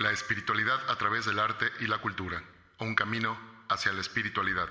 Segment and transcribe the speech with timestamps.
[0.00, 2.42] La espiritualidad a través del arte y la cultura.
[2.78, 3.36] Un camino
[3.68, 4.66] hacia la espiritualidad.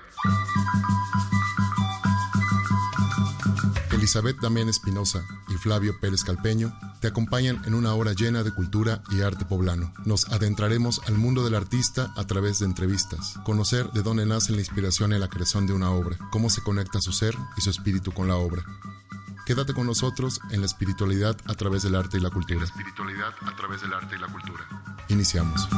[3.92, 9.04] Elizabeth Damián Espinosa y Flavio Pérez Calpeño te acompañan en una hora llena de cultura
[9.12, 9.94] y arte poblano.
[10.04, 14.58] Nos adentraremos al mundo del artista a través de entrevistas, conocer de dónde nace la
[14.58, 18.10] inspiración y la creación de una obra, cómo se conecta su ser y su espíritu
[18.10, 18.64] con la obra.
[19.46, 22.64] Quédate con nosotros en la espiritualidad a través del arte y la cultura.
[22.64, 24.89] espiritualidad a través del arte y la cultura.
[25.10, 25.68] Iniciamos.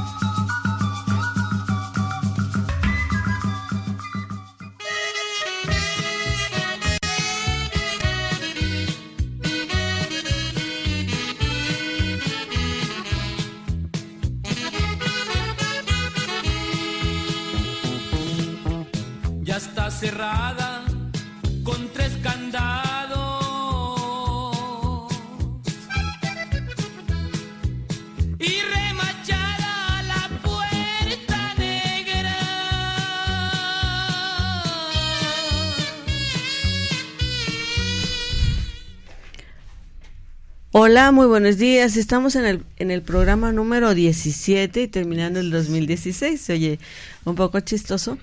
[40.92, 41.96] Hola, muy buenos días.
[41.96, 46.38] Estamos en el, en el programa número 17 y terminando el 2016.
[46.38, 46.78] Se oye
[47.24, 48.18] un poco chistoso.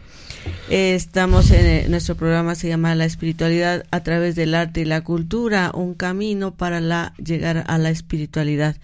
[0.69, 4.85] Eh, estamos en el- nuestro programa se llama La espiritualidad a través del arte y
[4.85, 8.75] la cultura, un camino para la llegar a la espiritualidad.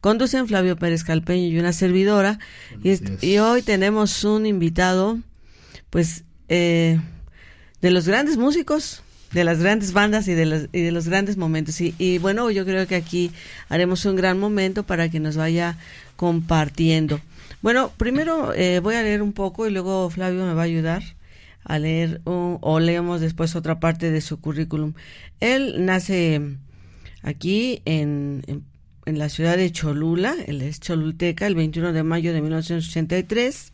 [0.00, 2.38] Conducen Flavio Pérez Calpeño y una servidora.
[2.84, 5.18] Y, y hoy tenemos un invitado,
[5.90, 7.00] pues, eh,
[7.82, 9.02] de los grandes músicos,
[9.34, 11.80] de las grandes bandas y de los, y de los grandes momentos.
[11.80, 13.30] Y, y bueno, yo creo que aquí
[13.68, 15.76] haremos un gran momento para que nos vaya
[16.16, 17.20] compartiendo.
[17.60, 21.02] Bueno, primero eh, voy a leer un poco y luego Flavio me va a ayudar
[21.64, 24.92] a leer un- o leemos después otra parte de su currículum.
[25.40, 26.40] Él nace
[27.22, 28.64] aquí en, en,
[29.06, 33.72] en la ciudad de Cholula, él es cholulteca, el 21 de mayo de 1983.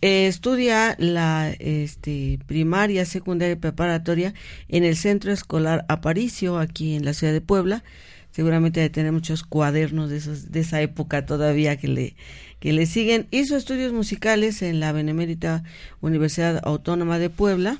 [0.00, 4.32] Eh, estudia la este, primaria, secundaria y preparatoria
[4.68, 7.82] en el Centro Escolar Aparicio, aquí en la ciudad de Puebla.
[8.30, 12.14] Seguramente debe tener muchos cuadernos de, esos, de esa época todavía que le,
[12.60, 13.26] que le siguen.
[13.32, 15.64] Hizo estudios musicales en la Benemérita
[16.00, 17.78] Universidad Autónoma de Puebla,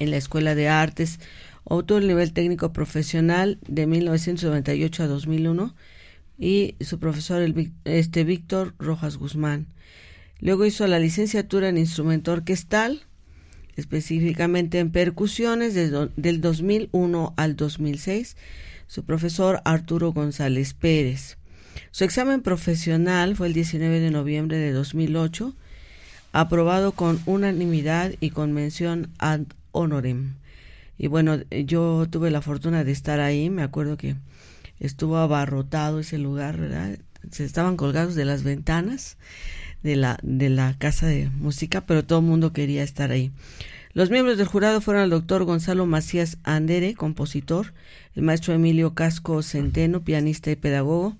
[0.00, 1.20] en la Escuela de Artes.
[1.62, 5.74] Obtuvo el nivel técnico profesional de 1998 a 2001
[6.38, 9.66] y su profesor, el, este, Víctor Rojas Guzmán.
[10.40, 13.02] Luego hizo la licenciatura en instrumento orquestal,
[13.76, 18.36] específicamente en percusiones desde del 2001 al 2006.
[18.86, 21.38] Su profesor Arturo González Pérez.
[21.90, 25.54] Su examen profesional fue el 19 de noviembre de 2008,
[26.32, 29.40] aprobado con unanimidad y con mención ad
[29.72, 30.34] honorem.
[30.98, 34.16] Y bueno, yo tuve la fortuna de estar ahí, me acuerdo que
[34.78, 36.98] estuvo abarrotado ese lugar, ¿verdad?
[37.30, 39.16] Se estaban colgados de las ventanas
[39.82, 43.30] de la, de la casa de música, pero todo el mundo quería estar ahí.
[43.92, 47.72] Los miembros del jurado fueron el doctor Gonzalo Macías Andere, compositor,
[48.14, 51.16] el maestro Emilio Casco Centeno, pianista y pedagogo,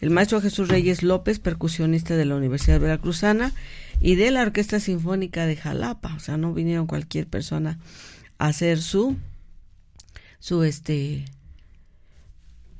[0.00, 3.52] el maestro Jesús Reyes López, percusionista de la Universidad Veracruzana
[4.00, 6.14] y de la Orquesta Sinfónica de Jalapa.
[6.14, 7.78] O sea, no vinieron cualquier persona
[8.38, 9.16] a hacer su,
[10.38, 11.26] su este,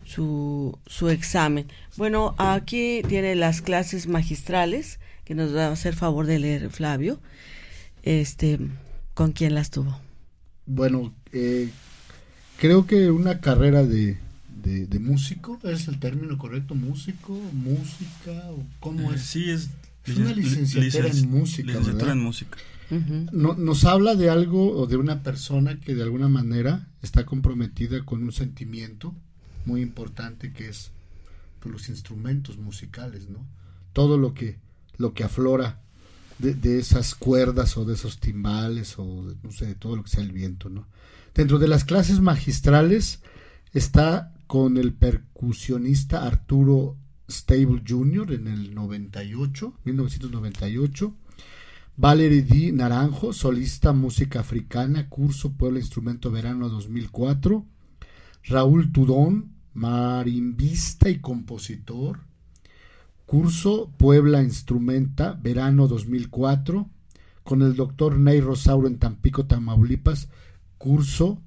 [0.04, 1.66] su, su examen.
[1.96, 7.20] Bueno, aquí tiene las clases magistrales que nos va a hacer favor de leer Flavio.
[8.02, 8.58] Este,
[9.14, 9.98] ¿con quién las tuvo?
[10.66, 11.70] Bueno, eh,
[12.58, 14.18] creo que una carrera de,
[14.62, 16.74] de, de músico, ¿es el término correcto?
[16.74, 17.32] ¿Músico?
[17.52, 18.32] ¿Música?
[18.50, 19.22] ¿O ¿Cómo Eh, es?
[19.22, 19.70] Sí, es,
[20.06, 22.16] Es una licen- licenciatura licen- en música, Licenciatura ¿verdad?
[22.16, 22.58] en música.
[22.91, 23.26] Ujú.
[23.32, 28.04] No- nos habla de algo o de una persona que de alguna manera está comprometida
[28.04, 29.14] con un sentimiento
[29.64, 30.91] muy importante que es
[31.60, 33.38] pues, los instrumentos musicales, ¿no?
[33.94, 34.58] Todo lo que
[34.97, 35.81] lo que aflora
[36.38, 40.10] de, esas cuerdas o de esos timbales o de, no sé, de todo lo que
[40.10, 40.87] sea el viento, ¿no?
[41.34, 43.21] Dentro de las clases magistrales
[43.72, 46.97] está con el percusionista Arturo
[47.28, 48.33] Stable Jr.
[48.33, 51.15] en el 98, 1998.
[51.97, 52.72] Valerie D.
[52.72, 57.65] Naranjo, solista música africana, curso Puebla Instrumento Verano 2004.
[58.45, 62.21] Raúl Tudón, marimbista y compositor.
[63.26, 66.88] Curso Puebla Instrumenta Verano 2004.
[67.42, 70.28] Con el doctor Ney Rosauro en Tampico, Tamaulipas.
[70.78, 71.41] Curso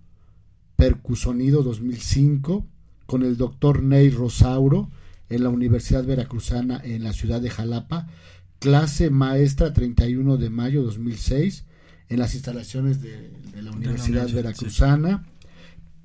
[0.75, 2.65] Percusonido 2005.
[3.05, 4.89] Con el doctor Ney Rosauro
[5.29, 8.07] en la Universidad Veracruzana en la ciudad de Jalapa
[8.59, 11.65] clase maestra 31 de mayo 2006
[12.09, 15.25] en las instalaciones de, de la Universidad universidad, Veracruzana.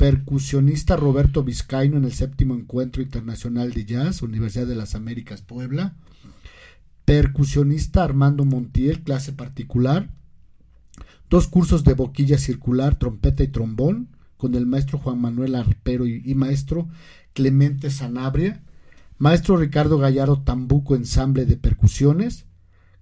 [0.03, 5.95] Percusionista Roberto Vizcaíno en el séptimo encuentro internacional de jazz, Universidad de las Américas, Puebla.
[7.05, 10.11] Percusionista Armando Montiel, clase particular.
[11.31, 14.09] Dos cursos de boquilla circular, trompeta y trombón,
[14.39, 16.89] con el maestro Juan Manuel Arpero y, y maestro
[17.33, 18.61] Clemente Sanabria.
[19.19, 22.47] Maestro Ricardo Gallardo Tambuco, ensamble de percusiones,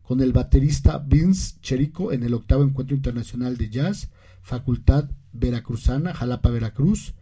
[0.02, 4.10] con el baterista Vince Cherico en el octavo encuentro internacional de jazz,
[4.42, 7.14] Facultad Veracruzana, Jalapa, Veracruz.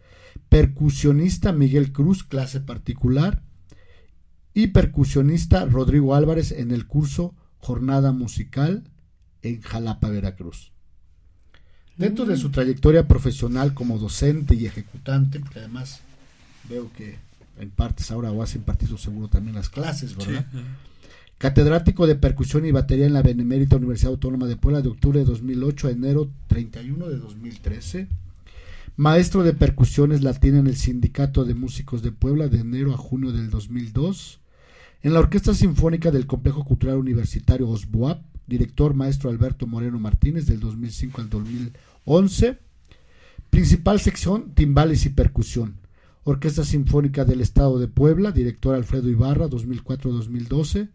[0.47, 3.43] Percusionista Miguel Cruz, clase particular.
[4.53, 8.83] Y percusionista Rodrigo Álvarez en el curso Jornada Musical
[9.41, 10.71] en Jalapa, Veracruz.
[11.97, 15.99] Dentro de su trayectoria profesional como docente y ejecutante, que además
[16.69, 17.17] veo que
[17.59, 20.45] en partes ahora o has impartido seguro también las clases, ¿verdad?
[20.49, 20.59] Sí,
[21.39, 25.25] Catedrático de percusión y batería en la Benemérita Universidad Autónoma de Puebla de octubre de
[25.25, 28.07] 2008 a enero 31 de 2013.
[28.97, 33.31] Maestro de percusiones latina en el Sindicato de Músicos de Puebla de enero a junio
[33.31, 34.41] del 2002.
[35.01, 40.59] En la Orquesta Sinfónica del Complejo Cultural Universitario OSBUAP, director maestro Alberto Moreno Martínez del
[40.59, 42.57] 2005 al 2011.
[43.49, 45.77] Principal sección, timbales y percusión.
[46.25, 50.89] Orquesta Sinfónica del Estado de Puebla, director Alfredo Ibarra, 2004-2012.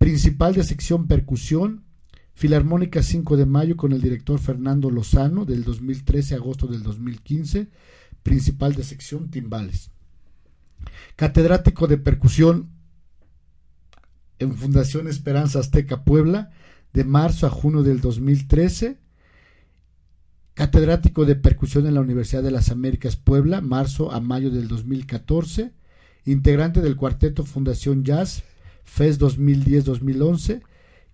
[0.00, 1.84] Principal de sección percusión,
[2.32, 7.68] Filarmónica 5 de Mayo con el director Fernando Lozano, del 2013 a agosto del 2015.
[8.22, 9.90] Principal de sección timbales.
[11.16, 12.70] Catedrático de percusión
[14.38, 16.50] en Fundación Esperanza Azteca Puebla,
[16.94, 18.96] de marzo a junio del 2013.
[20.54, 25.74] Catedrático de percusión en la Universidad de las Américas Puebla, marzo a mayo del 2014.
[26.24, 28.44] Integrante del cuarteto Fundación Jazz,
[28.84, 30.60] FES 2010-2011.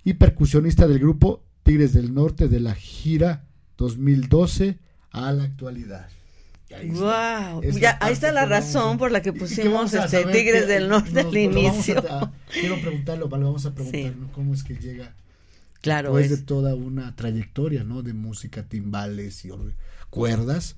[0.05, 3.45] Y percusionista del grupo Tigres del Norte de la gira
[3.77, 4.79] 2012
[5.11, 6.09] a la actualidad.
[6.77, 6.91] Ahí.
[6.91, 10.73] Wow, ya, ahí está la razón a- por la que pusimos este saber Tigres que-
[10.73, 11.99] del Norte nos- al inicio.
[12.11, 14.17] a- quiero preguntarlo, vamos a preguntar Sí.
[14.21, 14.33] ¿no?
[14.33, 15.15] cómo es que llega
[15.81, 18.03] Claro, después es, de toda una trayectoria, ¿no?
[18.03, 19.51] De música, timbales y
[20.11, 20.77] cuerdas,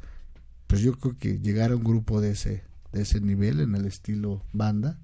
[0.67, 2.63] pues yo creo que llegar a un grupo de ese
[2.93, 4.99] de ese nivel en el estilo banda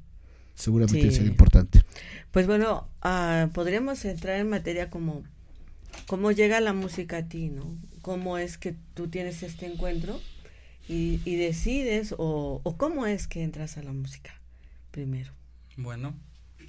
[0.54, 1.16] seguramente Sí.
[1.16, 1.84] sería importante.
[2.30, 5.22] pues bueno, ah, podríamos entrar en materia como
[6.06, 7.76] cómo llega la música a ti, ¿no?
[8.02, 10.20] ¿Cómo es que tú tienes este encuentro
[10.88, 14.32] y, y decides o, o cómo es que entras a la música
[14.90, 15.32] primero?
[15.76, 16.14] Bueno,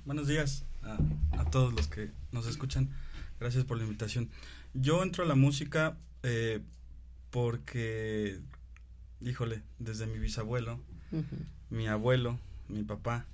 [0.06, 0.98] buenos días a,
[1.40, 2.90] a todos los que nos escuchan.
[3.40, 4.30] Gracias por la invitación.
[4.74, 6.62] Yo entro a la música eh,
[7.32, 8.40] porque,
[9.22, 10.80] híjole, desde mi bisabuelo,
[11.70, 12.40] mi abuelo,
[12.70, 13.26] mi papá,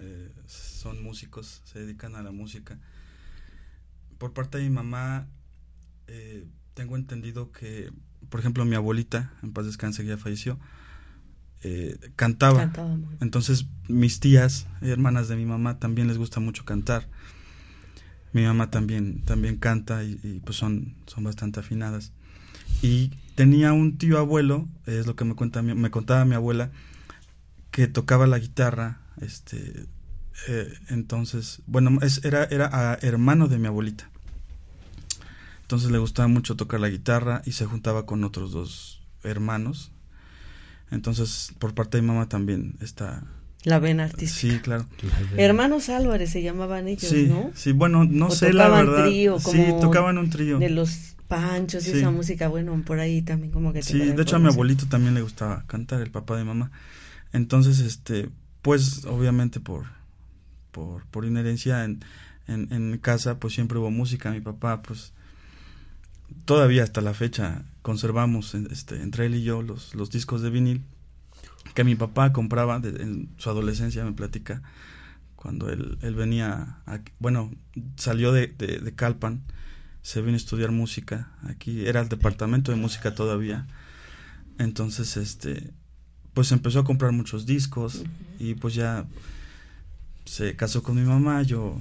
[0.00, 2.78] eh, son músicos, se dedican a la música.
[4.18, 5.26] Por parte de mi mamá,
[6.06, 7.92] eh, tengo entendido que,
[8.28, 10.58] por ejemplo, mi abuelita, en paz descanse, que ya falleció,
[11.62, 12.72] eh, cantaba.
[13.20, 17.08] Entonces, mis tías, hermanas de mi mamá, también les gusta mucho cantar.
[18.32, 22.12] Mi mamá también, también canta y, y, pues son, son bastante afinadas.
[22.82, 26.70] Y tenía un tío abuelo, es lo que me cuenta me contaba mi abuela,
[27.70, 29.86] que tocaba la guitarra, este
[30.46, 34.08] eh, entonces, bueno, es, era, era hermano de mi abuelita.
[35.62, 39.92] Entonces le gustaba mucho tocar la guitarra y se juntaba con otros dos hermanos.
[40.90, 43.24] Entonces, por parte de mi mamá también está...
[43.64, 44.54] La vena artística.
[44.54, 44.86] Sí, claro.
[45.36, 47.50] Hermanos Álvarez se llamaban ellos, Sí, ¿no?
[47.54, 49.04] sí, bueno, no O sé la tocaban verdad.
[49.06, 50.58] trío, sí, como tocaban un trío.
[50.58, 51.98] De los panchos y Sí.
[51.98, 53.82] esa música, bueno, por ahí también como que...
[53.82, 56.70] Sí, de hecho a mi abuelito también le gustaba cantar, el papá de mamá.
[57.32, 58.30] Entonces, este,
[58.62, 59.86] pues obviamente por,
[60.72, 62.00] por, por inherencia en,
[62.46, 64.30] en, casa, pues siempre hubo música.
[64.30, 65.12] Mi papá, pues
[66.44, 70.82] todavía hasta la fecha conservamos este, entre él y yo los, los discos de vinil
[71.74, 74.62] que mi papá compraba en su adolescencia, me platica,
[75.36, 76.78] cuando él, él venía,
[77.18, 77.52] bueno,
[77.96, 79.42] salió de, de Calpan,
[80.02, 83.66] se vino a estudiar música, aquí era el departamento de música todavía,
[84.58, 85.72] entonces, este,
[86.34, 88.04] pues empezó a comprar muchos discos
[88.38, 89.06] y pues ya
[90.24, 91.80] se casó con mi mamá, yo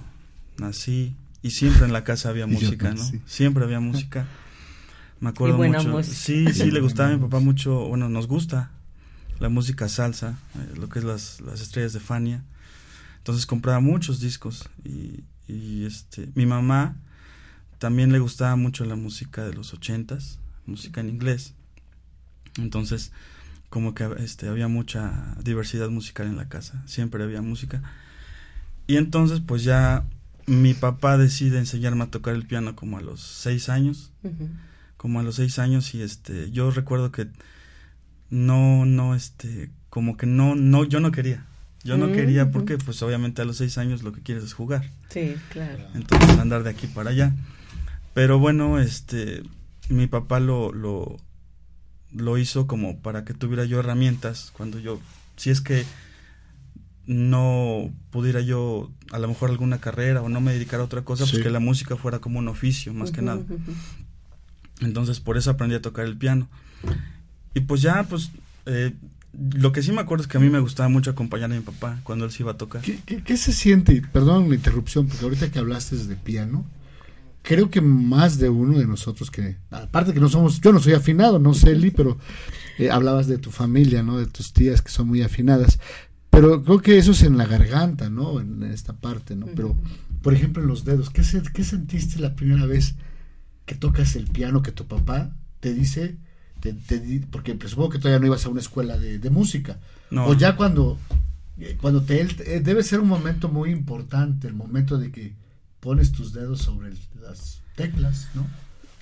[0.58, 3.04] nací y siempre en la casa había música, ¿no?
[3.26, 4.26] Siempre había música.
[5.20, 5.90] Me acuerdo Y buena mucho.
[5.92, 6.16] música.
[6.16, 8.72] Sí, sí, le gustaba a mi papá mucho, bueno, nos gusta
[9.40, 12.44] la música salsa, eh, lo que es las, las estrellas de Fania.
[13.20, 16.96] Entonces compraba muchos discos y, y este, mi mamá
[17.78, 21.54] también le gustaba mucho la música de los ochentas, música en inglés.
[22.58, 23.12] Entonces,
[23.70, 27.82] como que este, había mucha diversidad musical en la casa, siempre había música.
[28.88, 30.06] Y entonces, pues ya
[30.46, 34.12] mi papá decide enseñarme a tocar el piano como a los seis años
[34.96, 37.28] como a los seis años y este yo recuerdo que
[38.30, 41.46] no, no, este, como que no, no, yo no quería.
[41.84, 44.54] Yo no Mm, quería porque, pues, obviamente a los seis años lo que quieres es
[44.54, 44.84] jugar.
[45.10, 45.88] Sí, claro.
[45.94, 47.34] Entonces, andar de aquí para allá.
[48.14, 49.44] Pero bueno, este,
[49.88, 51.18] mi papá lo, lo,
[52.14, 55.00] lo hizo como para que tuviera yo herramientas cuando yo,
[55.36, 55.86] si es que
[57.06, 61.26] no pudiera yo, a lo mejor alguna carrera o no me dedicara a otra cosa,
[61.26, 61.32] Sí.
[61.34, 63.42] pues que la música fuera como un oficio, más que nada.
[64.82, 66.50] Entonces por eso aprendí a tocar el piano.
[67.54, 68.30] Y pues ya, pues
[68.66, 68.94] eh,
[69.54, 71.62] lo que sí me acuerdo es que a mí me gustaba mucho acompañar a mi
[71.62, 72.82] papá cuando él se iba a tocar.
[72.82, 74.02] ¿Qué, qué, qué se siente?
[74.12, 76.66] Perdón la interrupción, porque ahorita que hablaste de piano,
[77.48, 80.94] creo que más de uno de nosotros que, aparte que no somos, yo no soy
[80.94, 82.18] afinado, no sé, Eli, pero
[82.78, 84.18] eh, hablabas de tu familia, ¿no?
[84.18, 85.80] De tus tías que son muy afinadas.
[86.30, 88.42] Pero creo que eso es en la garganta, ¿no?
[88.42, 89.46] En, en esta parte, ¿no?
[89.56, 89.78] Pero,
[90.22, 92.96] por ejemplo, en los dedos, ¿qué, se- ¿qué sentiste la primera vez
[93.66, 96.18] que tocas el piano que tu papá te dice,
[96.60, 99.80] te, te porque pues, supongo que todavía no ibas a una escuela de, de música,
[100.12, 100.26] No.
[100.28, 101.00] o ya cuando,
[101.58, 105.34] eh, cuando te, eh, debe ser un momento muy importante, el momento de que
[105.80, 108.46] pones tus dedos sobre el- las teclas, ¿no?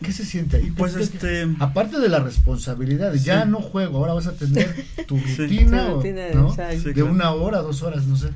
[0.02, 0.72] ¿Qué se siente ahí?
[0.72, 3.50] Pues ¿Qué- este, Aparte de la responsabilidad, ya Sí.
[3.50, 4.76] no juego, ahora vas a tener
[5.08, 5.38] tu Sí.
[5.38, 6.54] rutina, Tu o- rutina, ¿no?
[6.54, 7.12] Sí, de claro.
[7.12, 8.30] una hora, dos horas, no sé.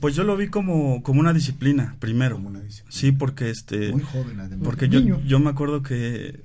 [0.00, 2.34] pues yo lo vi como, como una disciplina, primero.
[2.36, 2.92] Como una disciplina.
[2.94, 4.64] Sí, porque este, Muy joven, además.
[4.64, 5.22] porque yo, Niño.
[5.24, 6.40] yo me acuerdo que,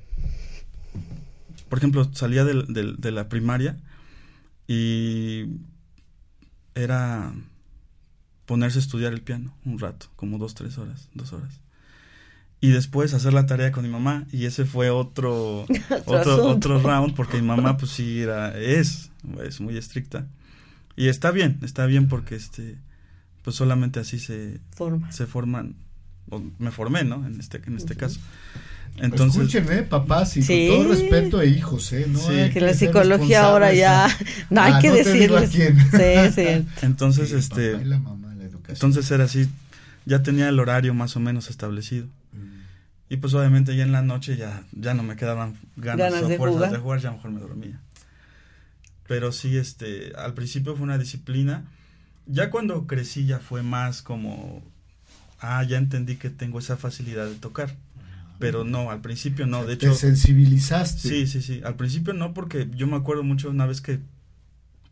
[1.67, 3.75] por ejemplo, salía de la primaria
[4.67, 5.45] y
[6.75, 7.33] era
[8.45, 11.59] ponerse a estudiar el piano un rato, como dos, tres horas, dos horas.
[12.61, 15.65] Y después hacer la tarea con mi mamá y ese fue otro,
[16.05, 19.09] otro, otro round porque mi mamá pues sí era, es,
[19.45, 20.27] es muy estricta.
[20.95, 22.77] Y está bien, está bien porque este,
[23.43, 25.11] pues solamente así se, Forma.
[25.11, 25.75] se forman,
[26.29, 27.25] o me formé, ¿no?
[27.25, 28.19] En este, en este caso.
[28.97, 29.81] Entonces, Escuchen, ¿eh?
[29.81, 30.67] Papás, y Sí.
[30.69, 32.05] con todo respeto e hijos, ¿eh?
[32.07, 32.31] No Sí.
[32.33, 34.45] hay Que la psicología ahora ya responsables.
[34.51, 35.89] no hay Ah, que no te digo a decirles.
[35.89, 36.31] quién.
[36.31, 36.67] Sí, sí.
[36.83, 37.71] entonces, Sí, este,
[38.73, 39.49] entonces era así,
[40.05, 42.07] ya tenía el horario más o menos establecido.
[42.33, 42.63] Mm.
[43.09, 46.27] Y pues obviamente ya en la noche ya, ya no me quedaban ganas, Ganas o
[46.27, 46.71] de fuerzas jugar.
[46.71, 47.79] de jugar, ya mejor me dormía.
[49.07, 51.65] Pero sí, este, al principio fue una disciplina.
[52.25, 54.63] Ya cuando crecí ya fue más como,
[55.39, 57.75] ah, ya entendí que tengo esa facilidad de tocar.
[58.39, 59.95] Pero no, al principio no, de Te hecho...
[59.95, 61.07] sensibilizaste.
[61.07, 61.61] Sí, sí, sí.
[61.63, 63.99] Al principio no, porque yo me acuerdo mucho una vez que,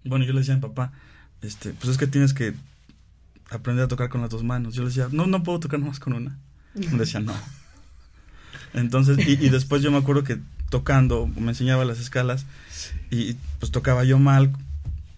[0.06, 0.94] bueno, yo le decía a mi papá,
[1.42, 2.54] este, pues es que tienes que
[3.52, 4.74] aprender a tocar con las dos manos.
[4.74, 6.38] Yo le decía, no, no puedo tocar nomás con una.
[6.74, 7.34] Me decía, no.
[8.74, 10.40] Entonces, y, y después yo me acuerdo que
[10.70, 12.46] tocando, me enseñaba las escalas
[13.10, 14.52] y pues tocaba yo mal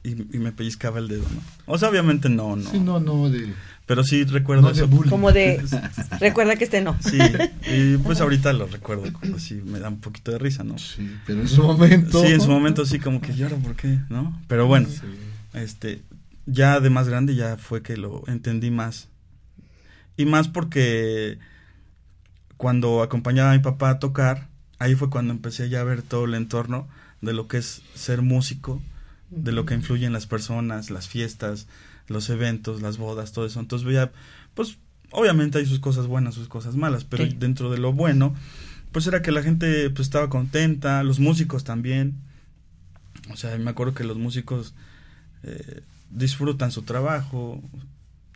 [0.04, 1.42] y, y me pellizcaba el dedo, ¿no?
[1.68, 2.70] O sea, obviamente no, no.
[2.72, 3.54] Sí, no, no, de,
[3.86, 4.88] Pero sí recuerdo no eso.
[4.88, 5.12] bullying.
[5.12, 5.64] Como de,
[6.20, 6.98] recuerda que este no.
[7.02, 7.20] Sí,
[7.72, 10.80] y pues ahorita lo recuerdo, como así me da un poquito de risa, ¿no?
[10.80, 12.22] Sí, pero en su momento.
[12.26, 14.00] Sí, en su momento sí, como que lloro, ¿por qué?
[14.10, 14.42] ¿No?
[14.48, 15.02] Pero bueno, Sí.
[15.54, 16.02] este,
[16.46, 19.10] ya de más grande ya fue que lo entendí más.
[20.18, 21.40] Y más porque
[22.58, 24.48] cuando acompañaba a mi papá a tocar,
[24.80, 26.88] ahí fue cuando empecé ya a ver todo el entorno
[27.22, 28.82] de lo que es ser músico,
[29.30, 31.68] de lo que influye en las personas, las fiestas,
[32.08, 33.60] los eventos, las bodas, todo eso.
[33.60, 34.12] Entonces veía,
[34.54, 34.78] pues
[35.12, 37.36] obviamente hay sus cosas buenas, sus cosas malas, pero Sí.
[37.40, 38.36] dentro de lo bueno,
[38.92, 42.16] pues era que la gente pues estaba contenta, los músicos también.
[43.32, 44.76] O sea, me acuerdo que los músicos
[45.44, 45.82] eh,
[46.16, 47.62] disfrutan su trabajo.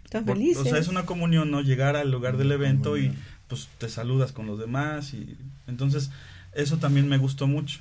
[0.04, 0.58] Están felices.
[0.58, 1.62] O sea, es una comunión, ¿no?
[1.62, 3.14] Llegar al lugar del evento y
[3.48, 6.12] pues te saludas con los demás y entonces
[6.54, 7.80] eso también me gustó mucho.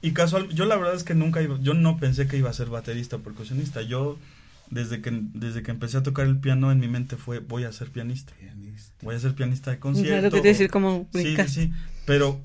[0.00, 2.52] Y casual, yo la verdad es que nunca iba, yo no pensé que iba a
[2.52, 3.82] ser baterista o percusionista.
[3.82, 4.18] Yo
[4.70, 7.72] desde que desde que empecé a tocar el piano en mi mente fue voy a
[7.72, 8.32] ser pianista.
[8.40, 8.94] Pianista.
[9.02, 10.30] Voy a ser pianista de concierto.
[10.36, 11.72] que te decir como Sí, sí, sí.
[12.04, 12.40] Pero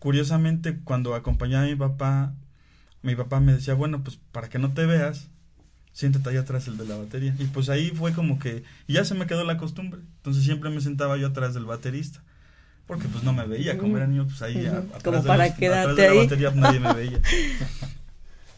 [0.00, 2.34] curiosamente cuando acompañaba a mi papá,
[3.02, 5.28] mi papá me decía, bueno, pues para que no te veas,
[5.92, 7.34] siéntate ahí atrás el de la batería.
[7.38, 10.00] Y pues ahí fue como que y ya se me quedó la costumbre.
[10.18, 12.20] Entonces siempre me sentaba yo atrás del baterista.
[12.86, 15.46] Porque pues no me veía, como era niño, pues ahí a- atrás, Como de, para
[15.46, 16.18] los- atrás de la ahí.
[16.18, 17.20] batería pues, nadie me veía.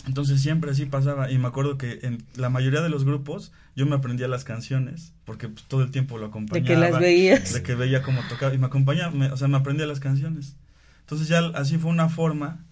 [0.06, 3.86] Entonces siempre así pasaba y me acuerdo que en la mayoría de los grupos yo
[3.86, 7.52] me aprendía las canciones porque pues, todo el tiempo lo De acompañaba que las veías.
[7.54, 10.56] de que veía cómo tocaba y me acompañaba, me- o sea, me aprendía las canciones.
[11.00, 12.64] Entonces ya así fue una forma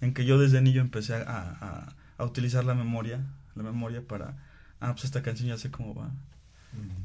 [0.00, 3.20] en que yo desde niño empecé a, a- a utilizar la memoria,
[3.58, 4.36] la memoria para,
[4.80, 6.10] ah, pues esta canción ya sé cómo va.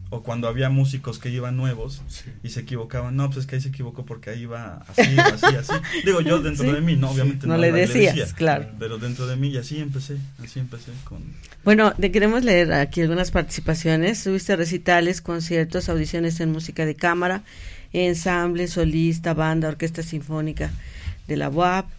[0.09, 2.25] O cuando había músicos que iban nuevos Sí.
[2.43, 5.45] y se equivocaban, no, pues es que ahí se equivocó porque ahí va así, así,
[5.55, 5.73] así.
[6.05, 6.71] Digo, yo dentro Sí.
[6.71, 8.67] de mí, no, obviamente No no, le iba decías, decía, claro.
[8.77, 11.23] Pero dentro de mí y así empecé, así empecé con...
[11.63, 14.21] Bueno, te queremos leer aquí algunas participaciones.
[14.23, 17.41] Tuviste recitales, conciertos, audiciones en música de cámara,
[17.93, 20.69] ensamble, solista, banda, orquesta sinfónica
[21.27, 21.89] de la UAP.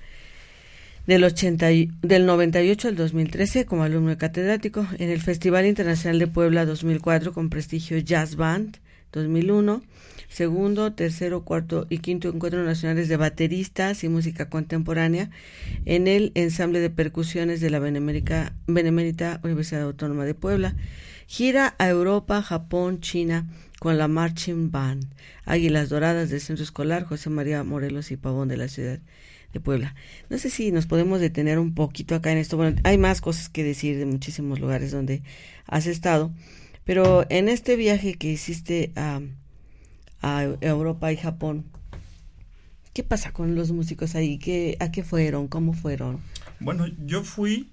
[1.06, 6.26] Del, 80 y- del 98 al 2013 como alumno catedrático en el Festival Internacional de
[6.26, 8.78] Puebla 2004 con prestigio Jazz Band
[9.12, 9.82] 2001,
[10.28, 15.30] segundo, tercero, cuarto y quinto encuentros nacionales de bateristas y música contemporánea
[15.84, 20.74] en el ensamble de percusiones de la Benemérita Universidad Autónoma de Puebla,
[21.28, 23.46] gira a Europa, Japón, China
[23.78, 25.06] con la Marching Band,
[25.44, 28.98] Águilas Doradas del Centro Escolar José María Morelos y Pavón de la ciudad
[29.54, 29.94] de Puebla.
[30.28, 32.58] No sé si nos podemos detener un poquito acá en esto.
[32.58, 35.22] Bueno, hay más cosas que decir de muchísimos lugares donde
[35.66, 36.30] has estado,
[36.84, 39.20] pero en este viaje que hiciste a,
[40.20, 41.64] a Europa y Japón,
[42.92, 44.38] ¿qué pasa con los músicos ahí?
[44.38, 45.48] ¿Qué, ¿A qué fueron?
[45.48, 46.20] ¿Cómo fueron?
[46.60, 47.70] Bueno, yo fui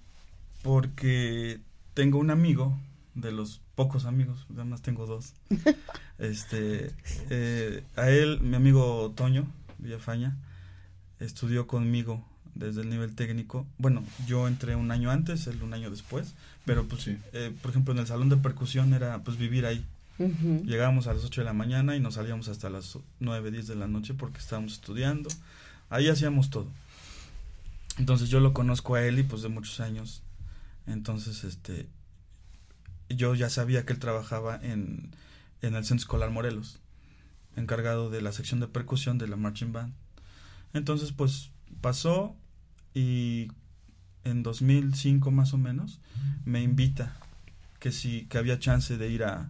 [0.61, 1.59] porque
[1.93, 2.77] tengo un amigo,
[3.15, 5.33] de los pocos amigos, además tengo dos.
[6.17, 6.91] este,
[7.29, 9.47] eh, a él, mi amigo Toño
[9.79, 10.37] Villafaña,
[11.21, 12.25] estudió conmigo
[12.55, 13.65] desde el nivel técnico.
[13.77, 16.33] Bueno, yo entré un año antes, él un año después,
[16.65, 17.17] pero pues, Sí.
[17.33, 19.85] eh, por ejemplo, en el salón de percusión era pues vivir ahí.
[20.65, 23.75] Llegábamos a las 8 de la mañana y nos salíamos hasta las 9, 10 de
[23.75, 25.29] la noche porque estábamos estudiando.
[25.89, 26.67] Ahí hacíamos todo.
[27.97, 30.21] Entonces yo lo conozco a él y pues de muchos años.
[30.85, 31.87] Entonces, este,
[33.09, 35.09] yo ya sabía que él trabajaba en,
[35.63, 36.77] en el Centro Escolar Morelos,
[37.55, 39.93] encargado de la sección de percusión de la Marching Band.
[40.73, 41.51] Entonces, pues
[41.81, 42.35] pasó
[42.93, 43.47] y
[44.23, 45.99] en 2005 más o menos
[46.45, 47.15] me invita
[47.79, 49.49] que si que había chance de ir a,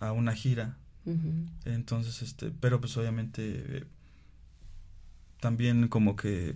[0.00, 0.76] a una gira.
[1.64, 3.84] Entonces este pero pues obviamente eh,
[5.40, 6.54] también como que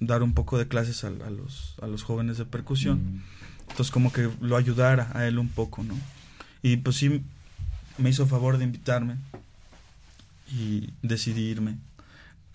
[0.00, 3.22] dar un poco de clases a, a los a los jóvenes de percusión.
[3.68, 5.94] Entonces como que lo ayudara a él un poco no
[6.62, 7.22] y pues sí
[7.98, 9.16] me hizo favor de invitarme
[10.50, 11.76] y decidí irme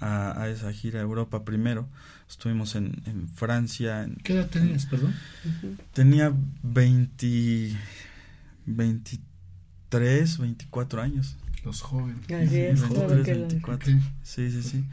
[0.03, 1.87] a, a esa gira a Europa primero
[2.29, 5.13] estuvimos en, en Francia en, ¿Qué edad tenías, perdón?
[5.93, 6.33] Tenía
[6.63, 7.75] 20,
[8.65, 11.35] 23, 24 años.
[11.63, 12.19] Los jóvenes.
[12.31, 13.93] Así es, Sí, todo 23, que lo- 24.
[13.95, 14.01] Ok.
[14.23, 14.83] Sí, sí, sí.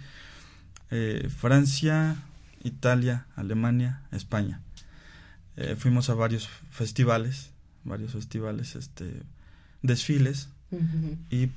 [0.90, 2.16] Eh, Francia,
[2.62, 4.60] Italia, Alemania, España.
[5.56, 7.50] Eh, fuimos a varios festivales,
[7.84, 9.22] varios festivales, este,
[9.82, 10.48] desfiles.
[11.30, 11.48] Y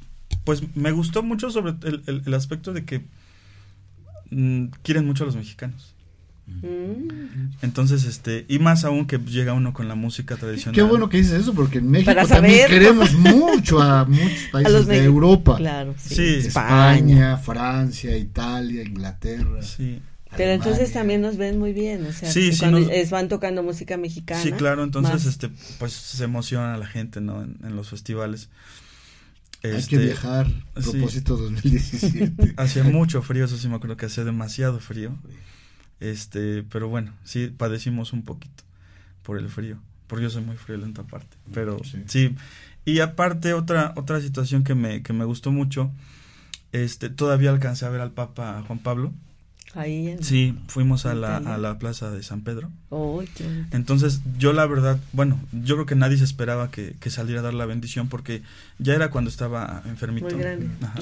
[0.46, 3.06] pues me gustó mucho sobre el, el- el aspecto de que
[4.34, 5.94] mm, quieren mucho a los mexicanos.
[6.46, 7.54] Mm.
[7.62, 10.76] Entonces, este, y más aún que llega uno con la música tradicional.
[10.76, 14.88] Qué bueno que dices eso, porque en México también queremos mucho a muchos países los
[14.88, 15.56] de mex- Europa.
[15.58, 16.16] Claro, sí.
[16.16, 16.48] Sí.
[16.48, 19.62] España, Francia, Italia, Inglaterra.
[19.62, 20.02] Sí,
[20.36, 23.30] Pero entonces también nos ven muy bien, o sea, Sí, sí, cuando nos- es- van
[23.30, 24.42] tocando música mexicana.
[24.42, 25.26] sí, claro, entonces, más.
[25.26, 27.42] este, pues se emociona la gente, ¿no?
[27.42, 28.50] En, en los festivales.
[29.64, 30.48] Hay Este, que viajar.
[30.82, 30.92] sí.
[30.92, 32.54] Propósito 2017.
[32.58, 35.16] Hacía mucho frío, eso sí me acuerdo que hacía demasiado frío.
[36.00, 38.64] Este, pero bueno, sí padecimos un poquito
[39.24, 42.04] por el frío, porque yo soy muy friolento aparte, pero Sí.
[42.08, 42.36] sí.
[42.86, 45.92] Y aparte otra otra situación que me que me gustó mucho,
[46.74, 49.14] este, todavía alcancé a ver al Papa Juan Pablo.
[49.76, 52.70] Ahí en- Sí, fuimos a la a la plaza de San Pedro.
[52.90, 53.44] Qué bonito.
[53.76, 57.44] Entonces, yo la verdad, bueno, yo creo que nadie se esperaba que, que saliera a
[57.44, 58.44] dar la bendición porque
[58.78, 60.28] ya era cuando estaba enfermito.
[60.30, 60.70] Muy grande.
[60.82, 61.00] Ajá.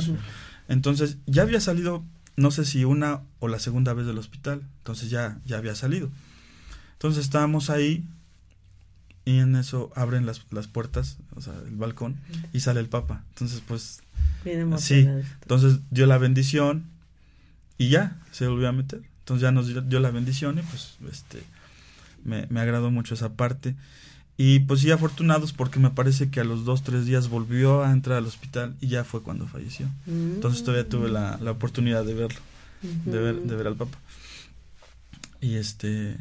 [0.70, 2.04] Entonces, ya había salido,
[2.38, 6.10] no sé si una o la segunda vez del hospital, entonces ya, ya había salido.
[6.94, 8.06] Entonces estábamos ahí
[9.26, 12.16] y en eso abren las, las puertas, o sea, el balcón,
[12.54, 13.24] y sale el Papa.
[13.30, 14.02] Entonces, pues,
[14.46, 15.08] Bien sí,
[15.42, 16.86] entonces dio la bendición
[17.78, 19.02] y ya, se volvió a meter.
[19.20, 21.44] Entonces ya nos dio, dio la bendición y pues, este,
[22.24, 23.76] me, me agradó mucho esa parte.
[24.38, 27.92] Y pues sí, afortunados porque me parece que a los dos, tres días volvió a
[27.92, 29.86] entrar al hospital y ya fue cuando falleció.
[30.08, 30.36] Mm.
[30.36, 32.40] Entonces todavía tuve la, la oportunidad de verlo,
[33.06, 33.98] de ver, de ver al Papa.
[35.42, 36.18] Y este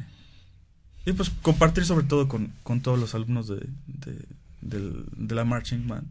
[1.06, 4.16] y pues compartir sobre todo con, con todos los alumnos de, de,
[4.60, 6.06] del- de la marching band.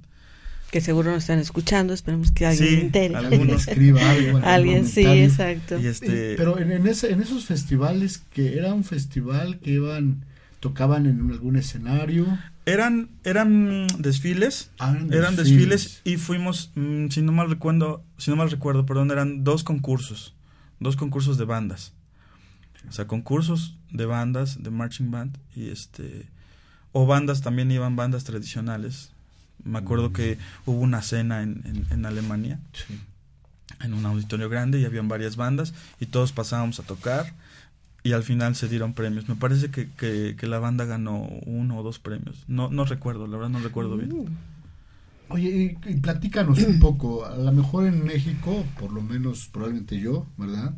[0.71, 3.15] Que seguro nos están escuchando, esperemos que alguien Sí, se entere.
[3.15, 4.37] Alguien escriba algo.
[4.43, 5.79] Alguien, sí, exacto.
[5.79, 10.25] Y este Pero en, en, ese, en esos festivales, que era un festival que iban,
[10.59, 12.25] tocaban en un- algún escenario.
[12.67, 18.37] eran eran desfiles, Ah, eran desfiles y fuimos mm, si no mal recuerdo, si no
[18.37, 20.35] mal recuerdo, perdón, eran dos concursos,
[20.79, 21.93] dos concursos de bandas.
[22.87, 26.27] O sea, concursos de bandas, de marching band y este
[26.91, 29.11] o bandas también iban bandas tradicionales.
[29.63, 30.13] Me acuerdo Mm.
[30.13, 32.99] que hubo una cena en, en, en Alemania, Sí.
[33.81, 37.33] en un auditorio grande y habían varias bandas y todos pasábamos a tocar
[38.03, 39.27] y al final se dieron premios.
[39.29, 42.43] Me parece que, que, que la banda ganó uno o dos premios.
[42.47, 44.09] No, no recuerdo, la verdad no recuerdo bien.
[44.09, 44.25] Mm.
[45.31, 47.25] Oye, y, y platícanos un poco.
[47.25, 50.73] A lo mejor en México, por lo menos probablemente yo, ¿verdad?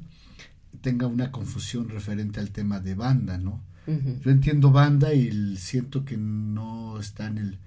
[0.81, 3.61] tenga una confusión referente al tema de banda, ¿no?
[3.85, 7.57] Yo entiendo banda y siento que no está en el...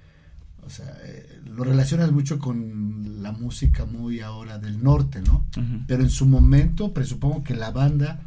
[0.66, 5.46] O sea, eh, lo relacionas mucho con la música muy ahora del norte, ¿no?
[5.86, 8.20] Pero en su momento presupongo que la banda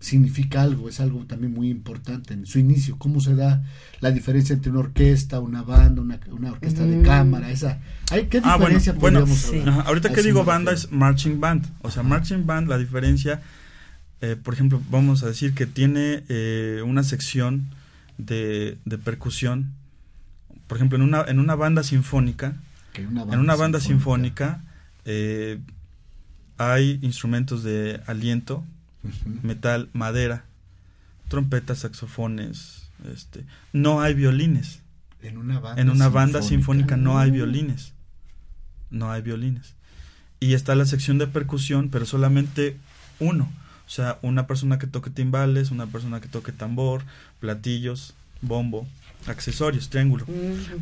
[0.00, 3.62] significa algo, es algo también muy importante en su inicio, cómo se da
[4.00, 7.02] la diferencia entre una orquesta, una banda, una, una orquesta de Mm.
[7.04, 7.78] cámara, esa...
[8.10, 9.62] ¿hay, ¿Qué Ah, bueno, diferencia bueno, sí.
[9.64, 11.66] Ajá, Ahorita A que digo banda es marching band.
[11.82, 13.42] O sea, marching band, la diferencia,
[14.22, 17.68] eh, por ejemplo, vamos a decir que tiene eh, una sección
[18.18, 19.72] de, de percusión.
[20.72, 22.54] Por ejemplo, en una, en una banda sinfónica,
[22.94, 24.64] en una banda sinfónica
[25.04, 25.60] eh,
[26.56, 28.64] hay instrumentos de aliento,
[29.42, 30.46] metal, madera,
[31.28, 32.88] trompetas, saxofones.
[33.12, 34.80] Este, no hay violines.
[35.20, 37.34] En una banda En una banda sinfónica no hay Mm.
[37.34, 37.92] violines.
[38.88, 39.74] No hay violines.
[40.40, 42.78] Y está la sección de percusión, pero solamente
[43.20, 43.52] uno.
[43.86, 47.02] O sea, una persona que toque timbales, una persona que toque tambor,
[47.40, 48.86] platillos, bombo,
[49.26, 50.26] accesorios, triángulo.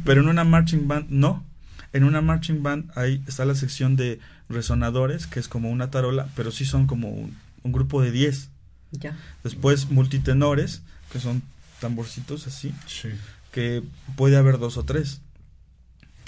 [0.05, 1.45] Pero en una marching band no.
[1.93, 6.29] En una marching band ahí está la sección de resonadores, que es como una tarola,
[6.37, 8.49] pero sí son como un, un grupo de 10.
[8.93, 9.17] Ya.
[9.45, 11.43] Después multitenores, que son
[11.81, 13.09] tamborcitos así Sí.
[13.53, 13.83] que
[14.17, 15.21] puede haber dos o tres.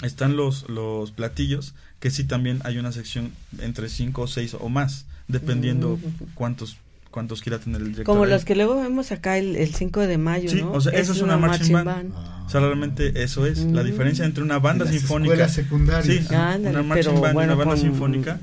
[0.01, 4.67] Están los, los platillos, que sí también hay una sección entre cinco o seis o
[4.69, 5.97] más, dependiendo
[6.35, 6.77] cuántos
[7.13, 8.05] cuántos quiera tener el director.
[8.05, 8.31] Como ahí.
[8.31, 10.71] los que luego vemos acá el, el 5 de mayo, Sí, ¿no?
[10.73, 12.11] o sea, eso es una marching band.
[12.15, 12.43] Ah.
[12.45, 13.59] O sea, realmente eso es.
[13.59, 13.85] La Mm.
[13.85, 16.27] diferencia entre una banda las sinfónica escuelas secundarias.
[16.27, 18.39] Sí, Ándale, una marching band bueno, y una banda con- sinfónica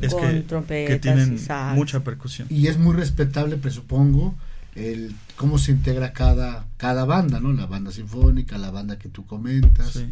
[0.00, 0.44] es que,
[0.86, 1.40] que tienen
[1.74, 2.46] mucha percusión.
[2.50, 4.34] Y es muy respetable, presupongo,
[4.74, 7.52] el cómo se integra cada, cada banda, ¿no?
[7.52, 9.90] La banda sinfónica, la banda que tú comentas.
[9.92, 10.06] Sí.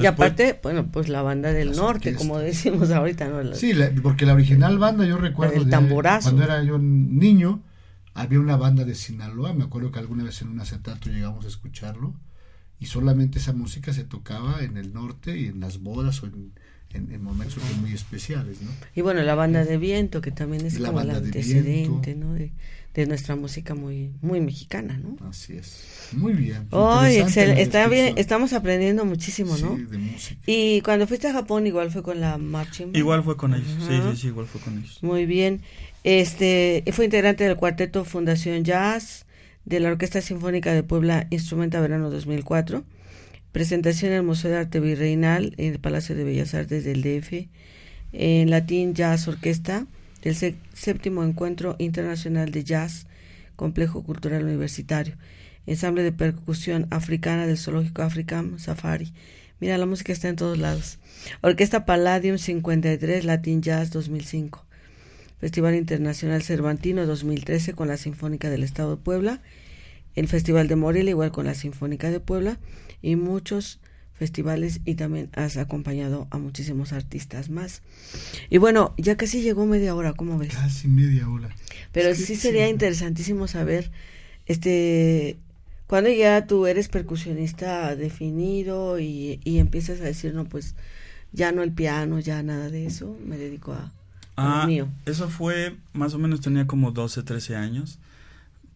[0.00, 2.18] Y aparte, bueno, pues la banda del norte, orquestas.
[2.18, 3.54] como decimos ahorita, ¿no?
[3.54, 5.54] Sí, la- porque la original banda, yo recuerdo.
[5.54, 6.30] El de- tamborazo.
[6.30, 7.62] Cuando era yo niño,
[8.14, 9.52] había una banda de Sinaloa.
[9.52, 12.14] Me acuerdo que alguna vez en un acetato llegamos a escucharlo.
[12.80, 16.52] Y solamente esa música se tocaba en el norte y en las bodas o en,
[16.94, 18.70] en- en momentos muy especiales, ¿no?
[18.94, 22.10] Y bueno, la banda de viento, que también es la como el banda de antecedente,
[22.12, 22.26] viento.
[22.26, 22.34] ¿no?
[22.34, 22.52] De,
[22.94, 25.16] de nuestra música muy muy mexicana, ¿no?
[25.28, 26.10] Así es.
[26.12, 26.68] Muy bien.
[26.70, 29.76] Ay, Interesante excel- la está bien, estamos aprendiendo muchísimo, ¿no?
[29.76, 30.40] Sí, de música.
[30.46, 32.92] Y cuando fuiste a Japón, igual fue con la marching.
[32.94, 33.66] Igual fue con ellos.
[33.80, 34.98] Sí, sí, igual fue con ellos.
[35.02, 35.60] Muy bien.
[36.04, 39.24] Este, fue integrante del cuarteto Fundación Jazz
[39.64, 42.84] de la Orquesta Sinfónica de Puebla Instrumenta Verano 2004.
[43.54, 47.46] Presentación en el Museo de Arte Virreinal en el Palacio de Bellas Artes del DF.
[48.12, 49.86] En Latin Jazz Orquesta
[50.22, 53.06] del sé- séptimo Encuentro Internacional de Jazz
[53.54, 55.14] Complejo Cultural Universitario.
[55.66, 59.12] Ensamble de percusión africana del Zoológico African Safari.
[59.60, 60.98] Mira, la música está en todos lados.
[61.40, 64.66] Orquesta Palladium 53 Latin Jazz 2005.
[65.40, 69.42] Festival Internacional Cervantino 2013 con la Sinfónica del Estado de Puebla,
[70.14, 72.58] el Festival de Morelia igual con la Sinfónica de Puebla
[73.02, 73.80] y muchos
[74.14, 77.82] festivales y también has acompañado a muchísimos artistas más.
[78.48, 80.54] Y bueno, ya casi llegó media hora, ¿cómo ves?
[80.54, 81.48] Casi media hora.
[81.92, 82.70] Pero Es que sí sería sí.
[82.70, 83.90] interesantísimo saber,
[84.46, 85.36] este,
[85.86, 90.74] cuando ya tú eres percusionista definido y, y empiezas a decir, no, pues
[91.32, 93.92] ya no el piano, ya nada de eso, me dedico a,
[94.36, 94.88] a lo Ah, mío.
[95.06, 97.98] eso fue, más o menos tenía como 12, 13 años,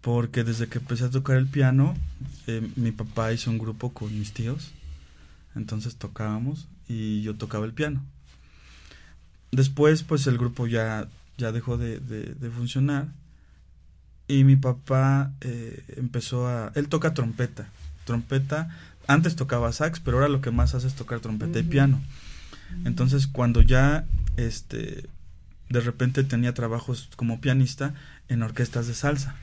[0.00, 1.94] porque desde que empecé a tocar el piano,
[2.46, 4.70] eh, mi papá hizo un grupo con mis tíos,
[5.56, 8.02] entonces tocábamos y yo tocaba el piano.
[9.50, 11.08] Después, pues el grupo ya,
[11.38, 13.08] ya dejó de, de- de funcionar
[14.26, 16.70] y mi papá eh, empezó a...
[16.74, 17.68] Él toca trompeta,
[18.04, 18.68] trompeta,
[19.06, 22.00] antes tocaba sax, pero ahora lo que más hace es tocar trompeta y piano.
[22.84, 24.04] Entonces, cuando ya
[24.37, 25.08] este
[25.70, 27.94] de repente tenía trabajos como pianista
[28.28, 29.34] en orquestas de salsa.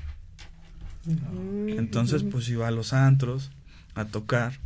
[1.07, 3.51] Entonces, pues iba a los antros
[3.93, 4.59] a tocar.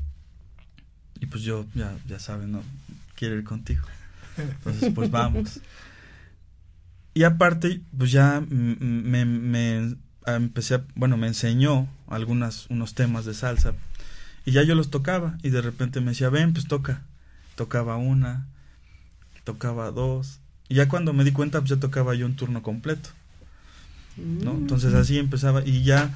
[1.20, 2.64] Y pues yo, ya, ya saben, ¿no?
[3.16, 3.86] Quiero ir contigo.
[4.38, 5.60] Entonces, pues vamos.
[7.14, 13.34] Y aparte, pues ya me, me empecé a, bueno, me enseñó algunas, unos temas de
[13.34, 13.74] salsa.
[14.46, 15.38] Y ya yo los tocaba.
[15.44, 17.02] Y de repente me decía, ven, pues toca.
[17.56, 18.48] Tocaba una,
[19.44, 20.40] tocaba dos.
[20.70, 23.10] Y ya cuando me di cuenta, pues ya tocaba yo un turno completo.
[24.18, 24.54] ¿No?
[24.54, 26.12] Entonces así empezaba y ya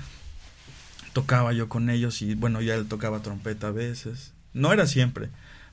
[1.14, 4.32] tocaba yo con ellos y bueno, ya él tocaba trompeta a veces.
[4.54, 5.30] No era siempre,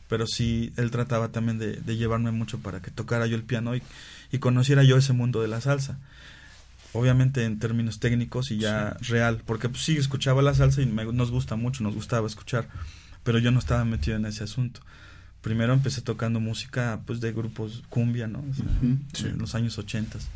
[0.08, 3.74] pero sí él trataba también de, de llevarme mucho para que tocara yo el piano
[3.76, 3.82] y,
[4.32, 5.98] y conociera yo ese mundo de la salsa.
[6.92, 11.04] Obviamente en términos técnicos y ya real, porque pues, sí escuchaba la salsa y me-
[11.12, 12.68] nos gusta mucho, nos gustaba escuchar,
[13.22, 14.80] pero yo no estaba metido en ese asunto.
[15.40, 18.40] Primero empecé tocando música pues de grupos cumbia, ¿no?
[18.50, 19.26] O sea, Ujú, sí.
[19.26, 20.26] en los años ochentas.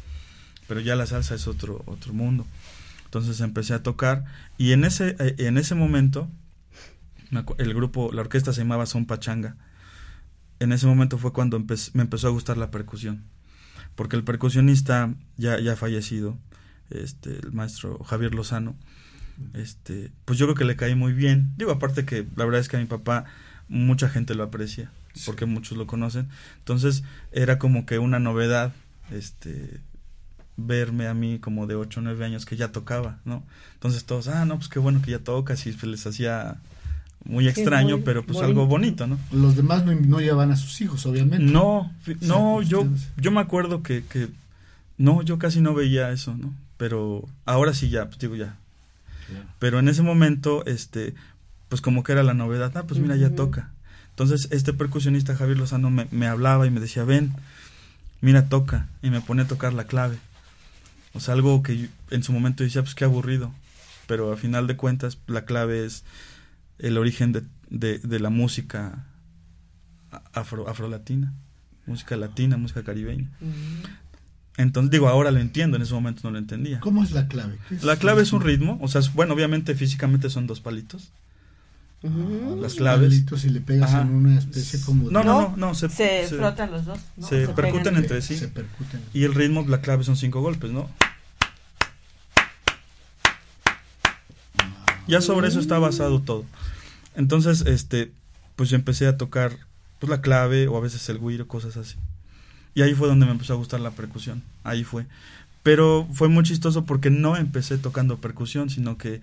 [0.69, 2.47] Pero ya la salsa es otro, otro mundo.
[3.05, 4.25] Entonces empecé a tocar
[4.59, 6.29] y en ese, eh, en ese momento
[7.59, 9.57] el grupo, la orquesta se llamaba Son Pachanga.
[10.61, 13.25] En ese momento fue cuando me empezó a gustar la percusión,
[13.97, 16.39] porque el percusionista ya, ya fallecido,
[16.91, 18.77] este, el maestro Javier Lozano,
[19.53, 21.53] este, pues yo creo que le caí muy bien.
[21.57, 23.25] Digo, aparte que la verdad es que a mi papá
[23.69, 24.91] mucha gente lo aprecia,
[25.27, 26.29] porque muchos lo conocen.
[26.59, 28.73] Entonces era como que una novedad,
[29.11, 29.81] este,
[30.57, 33.43] verme a mí como de 8 o 9 años que ya tocaba, ¿no?
[33.75, 36.59] Entonces todos, ah, no, pues qué bueno que ya tocas y se les hacía
[37.25, 39.19] muy extraño, pero pues algo bonito, ¿no?
[39.33, 41.45] Los demás no, no, llevan a sus hijos, obviamente.
[41.45, 41.91] No,
[42.21, 42.87] no, yo,
[43.17, 44.29] yo me acuerdo que, que,
[44.99, 46.53] no, yo casi no veía eso, ¿no?
[46.77, 48.57] Pero ahora sí ya, pues digo ya.
[49.59, 51.15] Pero en ese momento, este,
[51.69, 53.71] pues como que era la novedad, ah, pues mira, ya toca.
[54.11, 57.33] Entonces este percusionista Javier Lozano me, me hablaba y me decía, ven,
[58.21, 60.19] mira, toca, y me pone a tocar la clave.
[61.15, 63.53] O sea, algo que en su momento decía, pues qué aburrido.
[64.07, 66.05] Pero a final de cuentas, la clave es
[66.79, 69.07] el origen de, de, la música
[70.33, 71.33] afro, afrolatina,
[71.87, 73.31] música latina, música caribeña.
[74.57, 76.81] Entonces, digo, ahora lo entiendo, en ese momento no lo entendía.
[76.81, 77.59] ¿Cómo es la clave?
[77.83, 81.11] la clave es un ritmo, o sea, bueno, obviamente físicamente son dos palitos.
[82.61, 83.25] Las claves.
[83.45, 85.11] Y le pegas en una especie como.
[85.11, 86.99] No, no, no, no, se, se, frotan los dos.
[87.21, 88.37] Se, percuten entre sí.
[88.37, 89.01] Se percuten.
[89.13, 90.89] Y el ritmo, la clave son cinco golpes, ¿no?
[95.07, 96.45] Ya sobre eso está basado todo.
[97.15, 98.13] Entonces, este,
[98.57, 99.53] pues yo empecé a tocar
[99.99, 101.97] pues la clave o a veces el güiro, cosas así.
[102.75, 104.43] Y ahí fue donde me empezó a gustar la percusión.
[104.63, 105.07] Ahí fue.
[105.63, 109.21] Pero fue muy chistoso porque no empecé tocando percusión, sino que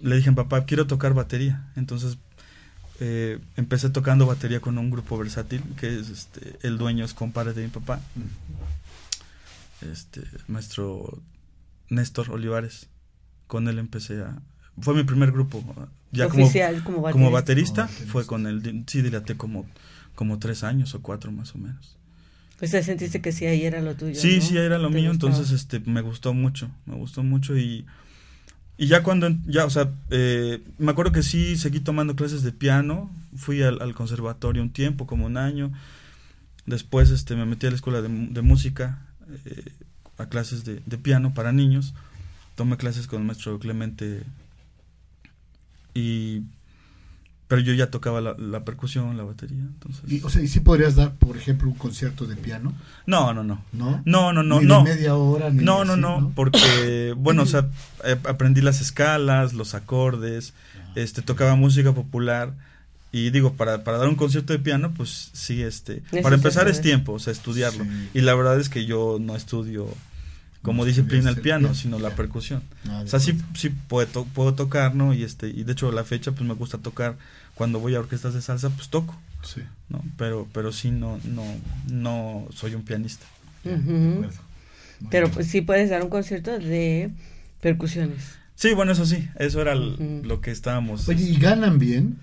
[0.00, 1.70] le dije a papá, quiero tocar batería.
[1.76, 2.18] Entonces
[3.00, 7.52] eh, empecé tocando batería con un grupo versátil, que es este, el dueño es compadre
[7.52, 8.00] de mi papá.
[9.82, 11.22] Este, maestro
[11.88, 12.88] Néstor Olivares.
[13.46, 14.40] Con él empecé a,
[14.80, 15.62] fue mi primer grupo.
[16.12, 19.66] Ya Oficial, como, como, baterista, fue con el, sí, dilaté como,
[20.14, 21.96] como tres años o cuatro más o menos.
[22.58, 24.14] Pues te sentiste que sí, ahí era lo tuyo.
[24.14, 27.84] Sí, sí, ahí era lo mío, entonces este, me gustó mucho, me gustó mucho y,
[28.78, 32.52] y ya cuando, ya, o sea, eh, me acuerdo que sí seguí tomando clases de
[32.52, 35.72] piano, fui al, conservatorio un tiempo, como un año,
[36.66, 38.98] después este, me metí a la escuela de, de música,
[39.46, 39.72] eh,
[40.18, 41.94] a clases de, de piano para niños,
[42.54, 44.22] tomé clases con el maestro Clemente
[45.94, 46.42] y
[47.48, 50.02] pero yo ya tocaba la, percusión, la batería, entonces.
[50.10, 52.72] Y, o sea, ¿y si podrías dar, por ejemplo, un concierto de piano?
[53.06, 53.62] No, no, no.
[53.72, 54.02] ¿No?
[54.04, 54.82] No, no, no, ni no.
[54.82, 57.68] De media hora, ni No, no, no, porque, bueno, o sea,
[58.24, 60.92] aprendí las escalas, los acordes, ah.
[60.96, 62.52] este, tocaba música popular,
[63.12, 66.80] y digo, para, para dar un concierto de piano, pues sí, este, para empezar es
[66.80, 67.86] tiempo, o sea, estudiarlo.
[68.12, 69.88] Y la verdad es que yo no estudio
[70.66, 72.60] como disciplina el piano, sino la percusión.
[72.88, 75.14] Ah, o sea, sí, sí puedo, puedo tocar, ¿no?
[75.14, 77.16] Y este y de hecho la fecha pues me gusta tocar
[77.54, 79.16] cuando voy a orquestas de salsa, pues toco.
[79.42, 79.62] Sí.
[79.88, 80.02] ¿no?
[80.18, 81.44] Pero pero sí no no
[81.88, 83.24] no soy un pianista.
[85.10, 87.10] Pero pues sí puedes dar un concierto de
[87.60, 88.36] percusiones.
[88.56, 91.08] Sí, bueno, eso sí, eso era lo que estábamos.
[91.08, 92.18] Oye, ¿y ganan bien?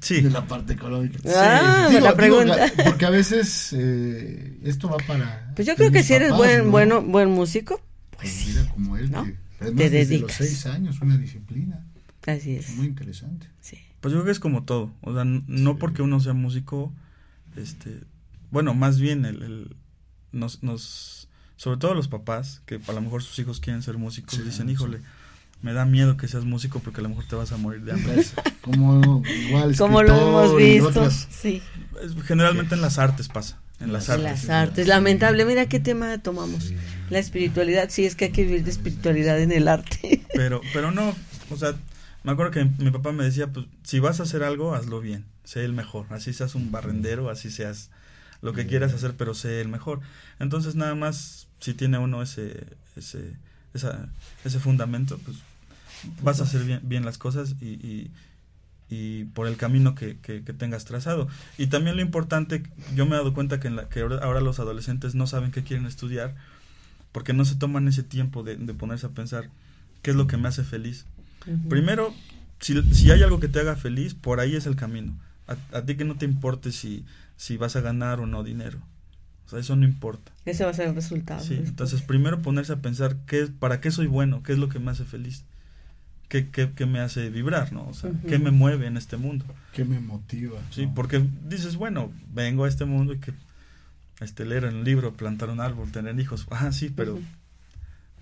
[0.00, 0.20] Sí.
[0.20, 1.18] De la parte económica.
[1.34, 2.70] Ah, la pregunta.
[2.84, 5.52] porque a veces eh, esto va para.
[5.54, 7.80] Pues yo creo que si eres buen, bueno, buen músico,
[8.16, 9.24] pues, pues mira como él, ¿no?
[9.24, 11.84] que te desde los seis años, una disciplina.
[12.26, 12.76] Así es.
[12.76, 13.46] Muy interesante.
[13.60, 13.78] Sí.
[14.00, 14.92] Pues yo creo que es como todo.
[15.02, 16.92] O sea, no porque uno sea músico,
[17.56, 18.00] este.
[18.50, 19.76] Bueno, más bien el, el
[20.32, 21.28] nos, nos.
[21.56, 25.00] Sobre todo los papás, que a lo mejor sus hijos quieren ser músicos, dicen, híjole
[25.64, 27.92] me da miedo que seas músico porque a lo mejor te vas a morir de
[27.92, 28.22] hambre.
[28.60, 31.62] Como igual Como lo hemos visto, sí.
[32.26, 33.58] Generalmente en las artes pasa.
[33.80, 34.24] En las artes.
[34.24, 34.86] las artes.
[34.86, 35.46] Lamentable.
[35.46, 36.70] Mira qué tema tomamos.
[37.08, 37.88] La espiritualidad.
[37.88, 40.20] Sí, es que hay que vivir de espiritualidad en el arte.
[40.34, 41.14] Pero, pero no,
[41.48, 41.74] o sea,
[42.24, 45.24] me acuerdo que mi papá me decía, pues, si vas a hacer algo, hazlo bien.
[45.44, 46.04] Sé el mejor.
[46.10, 47.88] Así seas un barrendero, así seas
[48.42, 50.00] lo que quieras hacer, pero sé el mejor.
[50.40, 53.32] Entonces, nada más, si tiene uno ese, ese,
[53.72, 54.08] esa,
[54.44, 55.38] ese fundamento, pues
[56.22, 58.10] vas a hacer bien, bien las cosas y,
[58.90, 61.26] y, por el camino que, que, tengas trazado.
[61.58, 62.62] Y también lo importante,
[62.94, 65.64] yo me he dado cuenta que, en la, que ahora, los adolescentes no saben qué
[65.64, 66.36] quieren estudiar
[67.10, 69.48] porque no se toman ese tiempo de, ponerse a pensar
[70.02, 71.06] qué es lo que me hace feliz.
[71.68, 72.14] Primero,
[72.60, 75.18] si, si, hay algo que te haga feliz, por ahí es el camino.
[75.46, 77.04] A, ti que no te importe si,
[77.36, 78.78] si vas a ganar o no dinero.
[79.46, 80.32] O sea, eso no importa.
[80.44, 81.42] Ese va a ser el resultado.
[81.42, 84.78] Sí, entonces primero ponerse a pensar qué, para qué soy bueno, qué es lo que
[84.78, 85.44] me hace feliz
[86.42, 87.86] qué, me hace vibrar, ¿no?
[87.86, 89.44] O sea, qué me mueve en este mundo.
[89.72, 90.60] ¿Qué me motiva?
[90.70, 93.32] Sí, porque dices, bueno, vengo a este mundo y que
[94.20, 96.46] este, leer un libro, plantar un árbol, tener hijos.
[96.50, 97.20] Ah, sí, pero,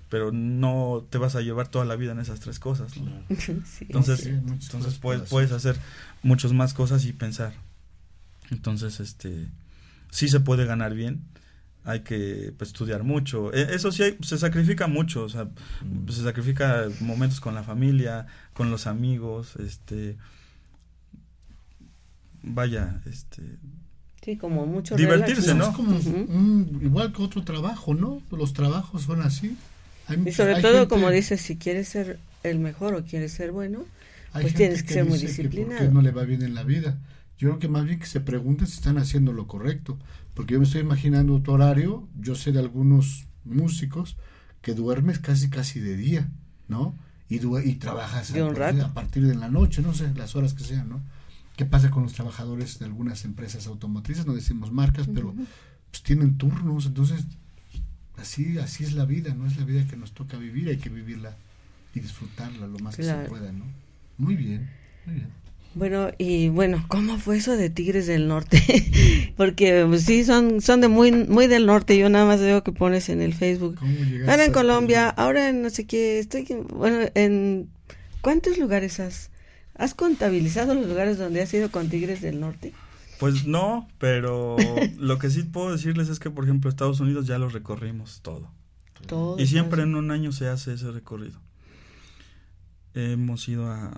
[0.08, 2.96] pero no te vas a llevar toda la vida en esas tres cosas.
[2.96, 3.10] ¿no?
[3.38, 3.86] Sí.
[3.86, 5.76] Entonces, Sí, entonces puedes, puedes hacer
[6.22, 7.54] muchas más cosas y pensar.
[8.50, 9.46] Entonces, este,
[10.10, 11.22] sí se puede ganar bien.
[11.84, 13.52] Hay que pues, estudiar mucho.
[13.52, 15.24] E- Eso sí, hay- se sacrifica mucho.
[15.24, 15.48] O sea,
[16.08, 20.16] se sacrifica momentos con la familia, con los amigos, este,
[22.42, 23.42] vaya, este,
[24.24, 25.70] Sí, como mucho Divertirse, relax, ¿no?
[25.70, 26.32] Es como Ujú.
[26.32, 28.22] un- igual que otro trabajo, ¿no?
[28.30, 29.56] Los trabajos son así.
[30.06, 33.32] Hay- Y sobre hay todo, gente- como dices, si quieres ser el mejor o quieres
[33.32, 33.84] ser bueno,
[34.32, 35.78] hay pues tienes que ser muy dice que disciplinado.
[35.78, 36.96] ¿Por qué no le va bien en la vida?
[37.38, 39.98] Yo creo que más bien que se pregunten si están haciendo lo correcto.
[40.34, 42.08] Porque yo me estoy imaginando tu horario.
[42.20, 44.16] Yo sé de algunos músicos
[44.60, 46.30] que duermes casi casi de día,
[46.68, 46.94] ¿no?
[47.28, 47.36] Y,
[47.68, 48.86] y trabajas De a, un partir- rato.
[48.86, 51.00] a partir de la noche, no sé, las horas que sean, ¿no?
[51.56, 54.24] ¿Qué pasa con los trabajadores de algunas empresas automotrices?
[54.26, 55.34] No decimos marcas, pero
[55.90, 57.24] pues tienen turnos, entonces
[58.16, 60.88] así así es la vida, no es la vida que nos toca vivir, hay que
[60.88, 61.36] vivirla
[61.94, 63.64] y disfrutarla lo más que se pueda, ¿no?
[64.18, 64.70] Muy bien,
[65.06, 65.28] muy bien.
[65.74, 69.32] Bueno, y bueno, ¿cómo fue eso de Tigres del Norte?
[69.36, 71.96] Porque pues, sí, son, son de muy, muy del norte.
[71.96, 73.76] Yo nada más veo que pones en el Facebook.
[73.78, 77.70] ¿Cómo llegaste Ahora en Colombia, ahora en no sé qué, estoy, en- bueno, en
[78.20, 79.30] ¿cuántos lugares has,
[79.74, 82.72] has contabilizado los lugares donde has ido con Tigres del Norte?
[83.18, 84.56] Pues no, pero
[84.98, 88.50] lo que sí puedo decirles es que, por ejemplo, Estados Unidos ya lo recorrimos todo.
[89.06, 89.38] Todo.
[89.40, 91.40] Y siempre en un año se hace ese recorrido.
[92.94, 93.90] Hemos ido a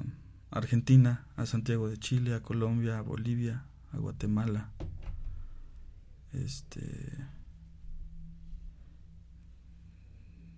[0.55, 4.71] Argentina, a Santiago de Chile, a Colombia, a Bolivia, a Guatemala.
[6.33, 6.81] Este.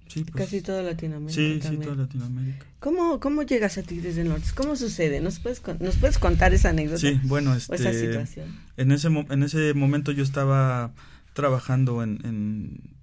[0.09, 1.83] Sí, pues, Casi toda Latinoamérica Sí, sí, también.
[1.83, 2.65] toda Latinoamérica.
[2.79, 4.47] ¿Cómo, ¿Cómo llegas a Tigres del Norte?
[4.55, 5.21] ¿Cómo sucede?
[5.21, 6.99] ¿Nos puedes, ¿nos puedes contar esa anécdota?
[7.01, 8.07] Sí, bueno, O esa este.
[8.07, 8.55] situación.
[8.77, 10.93] En ese, en ese momento yo estaba
[11.35, 12.97] trabajando en, en-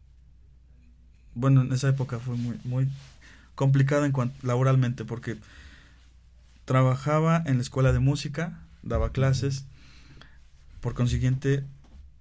[1.35, 2.87] bueno, en esa época fue muy, muy
[3.55, 5.35] complicada en cuanto laboralmente porque
[6.65, 9.65] trabajaba en la escuela de música, daba clases,
[10.81, 11.63] por consiguiente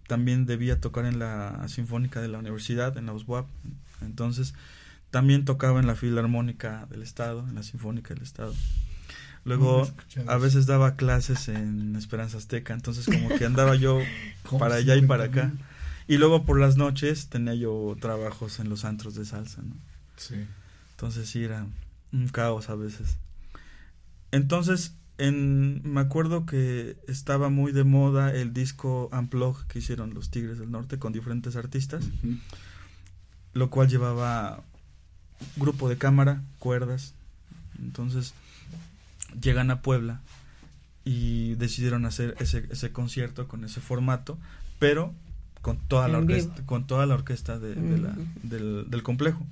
[0.07, 3.47] también debía tocar en la sinfónica de la universidad, en la USWAP,
[4.03, 4.55] entonces
[5.11, 8.55] también tocaba en la filarmónica del estado, en la sinfónica del estado.
[9.45, 9.91] Luego
[10.27, 13.99] a veces daba clases en Esperanza Azteca, entonces como que andaba yo
[14.45, 15.53] ¿Cómo para allá y para acá.
[16.07, 19.75] Y luego por las noches tenía yo trabajos en los antros de salsa, ¿no?
[20.17, 20.47] Sí.
[20.93, 21.67] Entonces sí era
[22.13, 23.17] un caos a veces.
[24.33, 30.31] Entonces, en, me acuerdo que estaba muy de moda el disco Unplug que hicieron los
[30.31, 32.05] Tigres del Norte con diferentes artistas,
[33.55, 34.63] lo cual llevaba
[35.57, 37.15] grupo de cámara, cuerdas.
[37.79, 38.35] Entonces,
[39.41, 40.21] llegan a Puebla
[41.05, 44.39] y decidieron hacer ese, ese concierto con ese formato,
[44.79, 45.13] pero
[45.61, 46.33] con toda la vivo.
[46.33, 49.47] orquesta, con toda la orquesta de, de la- del, del complejo.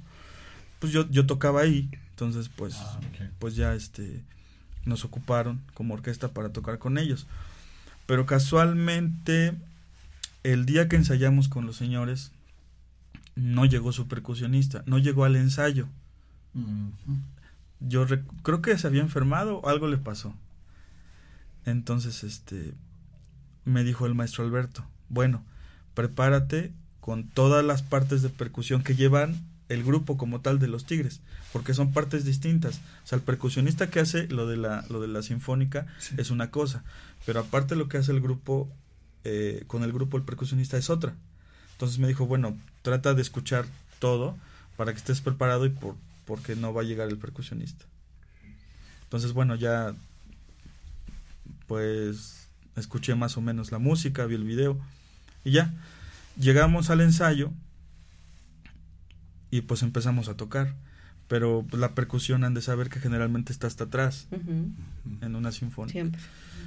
[0.79, 3.01] Pues yo, yo tocaba ahí, entonces pues, Ah,
[3.39, 4.23] pues ya este
[4.85, 7.27] nos ocuparon como orquesta para tocar con ellos.
[8.07, 9.55] Pero casualmente
[10.43, 12.33] el día que ensayamos con los señores
[13.37, 15.87] no llegó su percusionista, no llegó al ensayo.
[17.81, 18.07] Yo
[18.43, 20.35] creo que se había enfermado o algo le pasó.
[21.65, 22.75] Entonces, este,
[23.65, 25.43] me dijo el maestro Alberto, bueno,
[25.95, 29.37] prepárate con todas las partes de percusión que llevan
[29.71, 31.21] el grupo como tal de los Tigres,
[31.53, 32.81] porque son partes distintas.
[33.05, 36.15] O sea, el percusionista que hace lo de la, lo de la sinfónica Sí.
[36.19, 36.83] es una cosa,
[37.25, 38.69] pero aparte lo que hace el grupo,
[39.25, 41.15] eh, con el grupo el percusionista es otra.
[41.73, 43.65] Entonces me dijo, bueno, trata de escuchar
[44.01, 44.37] todo
[44.77, 45.95] para que estés preparado y por,
[46.27, 47.85] porque no va a llegar el percusionista.
[49.05, 49.95] Entonces, bueno, ya
[51.67, 54.79] pues escuché más o menos la música, vi el video
[55.45, 55.73] y ya
[56.39, 57.53] llegamos al ensayo
[59.51, 60.75] y pues empezamos a tocar.
[61.29, 64.27] Pero la percusión han de saber que generalmente está hasta atrás
[65.23, 65.93] en una sinfónica.
[65.93, 66.21] Siempre.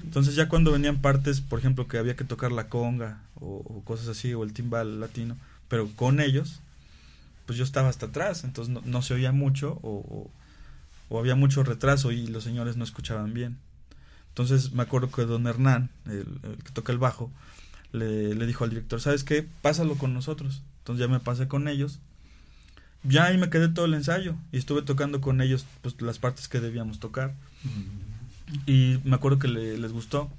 [0.04, 3.84] Entonces ya cuando venían partes, por ejemplo, que había que tocar la conga o, o
[3.84, 5.36] cosas así, o el timbal latino,
[5.68, 6.62] pero con ellos,
[7.46, 10.32] pues yo estaba hasta atrás, entonces no, no se oía mucho o, o-
[11.10, 13.58] o había mucho retraso y los señores no escuchaban bien.
[14.30, 17.30] Entonces me acuerdo que don Hernán, el, el que toca el bajo,
[17.92, 19.46] le, le dijo al director, ¿sabes qué?
[19.62, 20.64] Pásalo con nosotros.
[20.80, 22.00] Entonces ya me pasé con ellos.
[23.04, 26.48] Ya ahí me quedé todo el ensayo y estuve tocando con ellos pues las partes
[26.48, 27.34] que debíamos tocar
[28.66, 30.32] y me acuerdo que le- les gustó.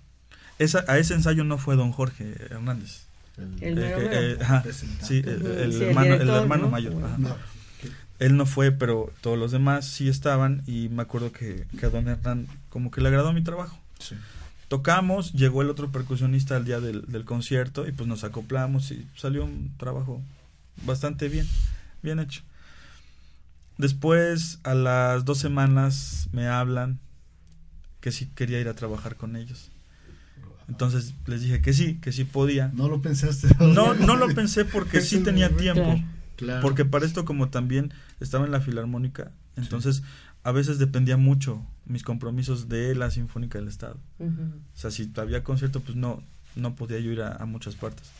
[0.58, 3.02] Esa, a ese ensayo no fue don Jorge Hernández.
[3.36, 4.38] El Eh, eh,
[5.88, 6.68] hermano, el director, hermano ¿no?
[6.70, 6.94] mayor.
[7.04, 7.16] ajá.
[7.18, 7.36] No.
[8.20, 11.90] Él no fue, pero todos los demás sí estaban y me acuerdo que, que a
[11.90, 13.78] don Hernán como que le agradó mi trabajo.
[13.98, 14.14] Sí.
[14.68, 19.06] tocamos, llegó el otro percusionista al día del, del concierto y pues nos acoplamos y
[19.16, 20.20] salió un trabajo
[20.86, 21.46] bastante bien,
[22.02, 22.42] bien hecho.
[23.78, 27.00] Después, a las dos semanas, me hablan
[28.00, 29.70] que sí quería ir a trabajar con ellos.
[30.68, 32.70] Entonces les dije que sí, que sí podía.
[32.74, 33.48] No lo pensaste.
[33.60, 36.00] No, no lo pensé porque sí tenía tiempo.
[36.36, 36.62] Claro.
[36.62, 40.02] Porque para esto como también estaba en la filarmónica, entonces
[40.42, 43.98] a veces dependía mucho mis compromisos de la Sinfónica del Estado.
[44.18, 44.42] Ujú.
[44.74, 46.22] O sea, si había concierto, pues no,
[46.56, 48.10] no podía yo ir a, a muchas partes.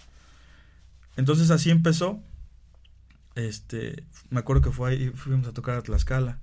[1.17, 2.21] Entonces así empezó.
[3.35, 6.39] Este, me acuerdo que fue ahí, fuimos a tocar a Tlaxcala.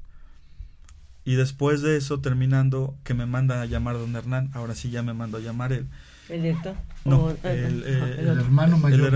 [1.23, 5.03] Y después de eso, terminando, que me manda a llamar don Hernán, ahora sí ya
[5.03, 5.87] me mandó a llamar él.
[6.29, 6.75] ¿El director?
[7.05, 9.11] No, O- ah, el, eh, el hermano mayor,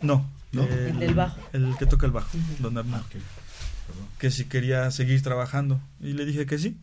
[0.00, 0.62] no, ¿No?
[0.64, 1.40] El del bajo.
[1.52, 2.28] el que toca el bajo,
[2.60, 3.20] don Hernán Ah,
[4.18, 6.76] que si quería seguir trabajando y le dije que sí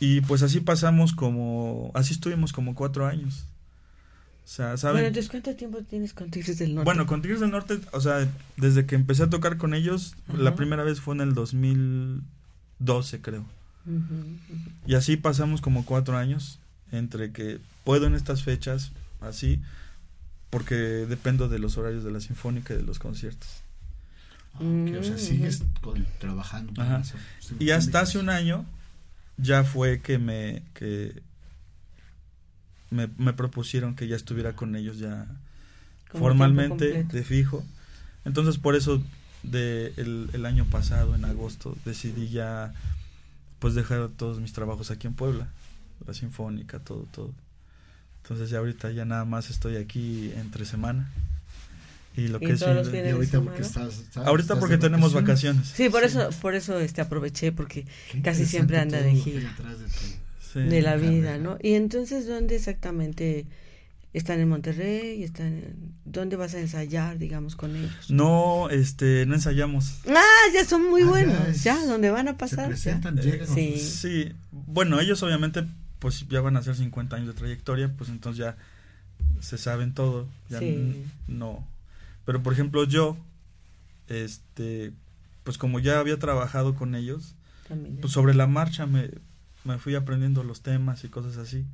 [0.00, 3.46] y pues así pasamos como así estuvimos como cuatro años
[4.44, 6.84] o sea Bueno, entonces, ¿cuánto tiempo tienes con Tigres del Norte?
[6.84, 10.54] bueno con Tigres del Norte o sea desde que empecé a tocar con ellos la
[10.54, 13.44] primera vez fue en el 2012 creo
[14.86, 16.58] y así pasamos como cuatro años
[16.92, 19.60] entre que puedo en estas fechas así
[20.50, 23.48] porque dependo de los horarios de la sinfónica y de los conciertos
[24.54, 26.74] Ah, ok, O sea, Mm, sigues con- trabajando.
[26.74, 26.98] con Ajá.
[27.00, 27.14] eso.
[27.58, 28.66] Y hasta hace un año
[29.38, 31.22] ya fue que me que
[32.92, 35.26] me, me propusieron que ya estuviera con ellos ya
[36.10, 37.64] Como formalmente de fijo.
[38.24, 39.02] Entonces por eso
[39.42, 42.72] de el, el año pasado en agosto decidí ya
[43.58, 45.48] pues dejar todos mis trabajos aquí en Puebla,
[46.06, 47.32] la sinfónica, todo todo.
[48.22, 51.10] Entonces ya ahorita ya nada más estoy aquí entre semana.
[52.16, 52.64] Y lo ¿Y que es Y
[53.10, 55.66] ahorita porque estás, estás- ahorita estás porque tenemos vacaciones.
[55.68, 59.50] Sí, por eso, por eso este aproveché porque Qué casi siempre anda de gira.
[60.54, 60.74] De tu- Sí.
[60.74, 61.58] de la vida, ¿no?
[61.62, 63.46] Y entonces, ¿dónde exactamente
[64.12, 65.22] están en Monterrey?
[65.22, 68.10] ¿Están en- ¿Dónde vas a ensayar, digamos, con ellos?
[68.10, 70.00] No, este, no ensayamos.
[70.08, 70.22] Ah,
[70.52, 72.64] ya son muy Ah, buenos, es- ya, ¿dónde van a Se pasar?
[72.64, 72.68] ya.
[72.68, 73.48] presentan, Eh, llegan.
[73.48, 73.78] sí.
[73.78, 75.64] Sí, bueno, ellos obviamente
[75.98, 78.56] pues ya van a hacer 50 años de trayectoria, pues entonces ya
[79.40, 81.04] se saben todo, ya Sí.
[81.28, 81.64] no.
[82.26, 83.16] Pero por ejemplo yo,
[84.08, 84.92] este,
[85.44, 87.34] pues como ya había trabajado con ellos,
[88.00, 89.10] pues sobre la marcha me,
[89.64, 91.64] me fui aprendiendo los temas y cosas así.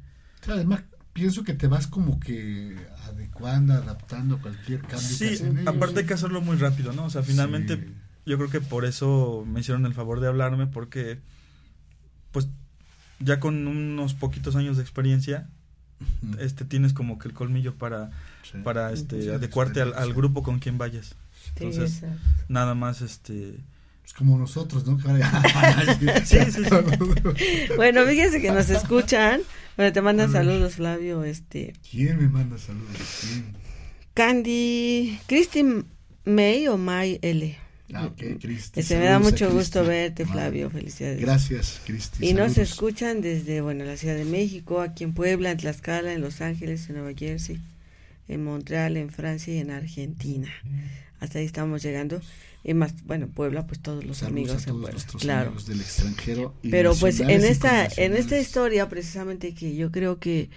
[0.49, 0.83] Además,
[1.13, 5.75] pienso que te vas como que adecuando, adaptando a cualquier cambio que Sí, hacen ellos.
[5.75, 7.05] aparte hay que hacerlo muy rápido, ¿no?
[7.07, 7.95] O sea, finalmente Sí.
[8.27, 11.19] yo creo que por eso me hicieron el favor de hablarme porque
[12.31, 12.49] pues
[13.21, 15.49] ya con unos poquitos años de experiencia
[16.39, 18.11] este tienes como que el colmillo para
[18.45, 18.59] Sí.
[18.63, 22.03] para este Sí, adecuarte al, al grupo con quien vayas Sí, entonces
[22.49, 23.59] nada más este
[24.09, 24.99] Es como nosotros, ¿no?
[26.25, 26.71] Sí, sí, sí.
[27.77, 29.43] Bueno, fíjense que nos escuchan.
[29.77, 31.25] Bueno, te mandan saludos, Flavio.
[31.25, 32.97] Este, ¿Quién me manda saludos?
[33.21, 33.45] ¿Quién?
[34.15, 35.63] Candy, Christy
[36.25, 37.59] May o May L.
[37.93, 38.81] Ah, ok, Cristi.
[38.81, 40.71] Este, me da mucho gusto verte, Flavio.
[40.71, 41.21] Felicidades.
[41.21, 42.29] Gracias, Cristi.
[42.31, 46.23] Y nos escuchan desde, bueno, la Ciudad de México, aquí en Puebla, en Tlaxcala, en
[46.23, 47.61] Los Ángeles, en Nueva Jersey,
[48.27, 50.49] en Montreal, en Francia y en Argentina.
[51.21, 52.21] Hasta ahí estamos llegando.
[52.65, 54.93] Y más, bueno, Puebla, pues todos los Saludos amigos a en todos Puebla.
[54.93, 55.47] nuestros Claro.
[55.49, 56.55] amigos del extranjero.
[56.63, 60.51] y Pero pues en esta, en esta historia precisamente que yo creo que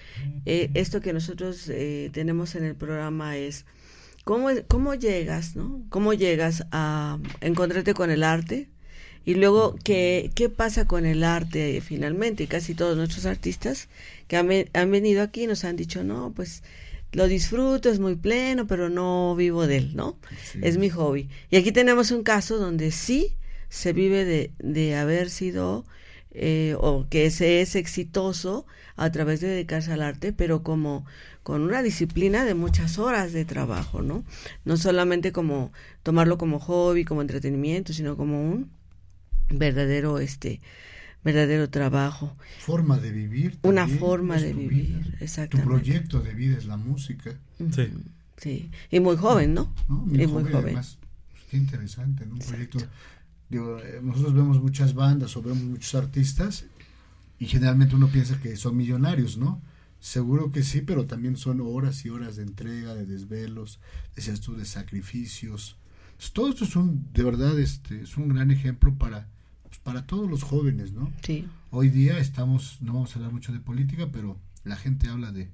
[0.45, 3.65] eh, esto que nosotros eh, tenemos en el programa es
[4.23, 5.83] cómo, cómo llegas, ¿no?
[5.89, 8.67] Cómo llegas a encontrarte con el arte
[9.23, 12.47] y luego qué, qué pasa con el arte eh, finalmente.
[12.47, 13.87] Casi todos nuestros artistas
[14.27, 16.63] que han, han venido aquí nos han dicho, no, pues
[17.13, 20.17] lo disfruto, es muy pleno, pero no vivo de él, ¿no?
[20.51, 20.59] Sí.
[20.61, 21.29] Es mi hobby.
[21.49, 23.35] Y aquí tenemos un caso donde sí
[23.69, 25.85] se vive de, de haber sido
[26.33, 31.05] eh, o que se es exitoso a través de dedicarse al arte, pero como
[31.43, 34.23] con una disciplina de muchas horas de trabajo, ¿no?
[34.63, 38.71] No solamente como tomarlo como hobby, como entretenimiento, sino como un
[39.49, 40.61] verdadero, este,
[41.23, 43.59] verdadero trabajo, Forma de vivir.
[43.63, 45.47] una forma de vivir, vida.
[45.47, 47.35] Tu proyecto de vida es la música.
[47.73, 47.89] Sí.
[48.37, 48.71] sí.
[48.89, 49.73] Y muy joven, ¿no?
[49.87, 50.05] ¿no?
[50.07, 50.65] Y muy joven, joven.
[50.65, 50.97] además,
[51.31, 52.33] pues, qué interesante, ¿no?
[52.33, 52.79] Un Exacto.
[52.79, 52.95] proyecto.
[53.49, 56.65] Digo, eh, nosotros vemos muchas bandas o vemos muchos artistas
[57.37, 59.61] y generalmente uno piensa que son millonarios, ¿no?
[59.99, 63.79] Seguro que sí, pero también son horas y horas de entrega, de desvelos,
[64.15, 65.75] decías tú, de sacrificios.
[66.33, 69.27] Todo esto es un, de verdad, este, es un gran ejemplo para,
[69.71, 71.11] pues, para todos los jóvenes, ¿no?
[71.23, 71.47] Sí.
[71.71, 75.49] Hoy día estamos, no vamos a hablar mucho de política, pero la gente habla de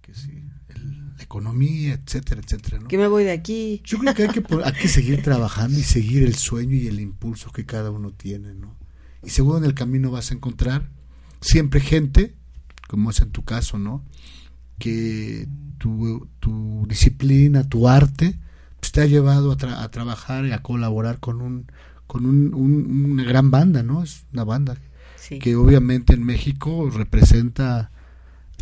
[0.00, 2.86] que sí, el- la economía, etcétera, etcétera, ¿no?
[2.88, 3.82] Que me voy de aquí.
[3.84, 7.00] Yo creo que hay que, hay que seguir trabajando y seguir el sueño y el
[7.00, 8.76] impulso que cada uno tiene, ¿no?
[9.24, 10.88] Y seguro en el camino vas a encontrar
[11.40, 12.34] siempre gente
[12.86, 14.04] como es en tu caso, ¿no?
[14.78, 15.48] Que
[15.78, 18.38] tu, tu disciplina, tu arte,
[18.78, 21.66] pues te ha llevado a, tra- a trabajar y a colaborar con un
[22.06, 24.02] con un- un- una gran banda, ¿no?
[24.02, 24.76] Es una banda
[25.16, 25.38] Sí.
[25.38, 27.90] que obviamente en México representa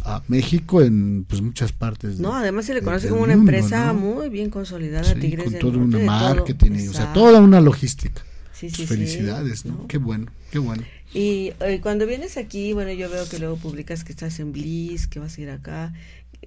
[0.07, 2.19] a México en pues muchas partes.
[2.19, 3.95] de- No, además se le conoce como una mundo, empresa ¿no?
[3.95, 6.17] muy bien consolidada, Sí, Tigres con del todo un Norte, todo.
[6.37, 8.23] marketing, y, o sea, toda una logística.
[8.53, 9.75] Sí, sí, Pues sí, felicidades, ¿no?
[9.75, 9.87] ¿no?
[9.89, 10.83] Qué bueno, qué bueno.
[11.13, 15.07] Y eh, cuando vienes aquí, bueno, yo veo que luego publicas que estás en Bliss,
[15.07, 15.93] que vas a ir acá.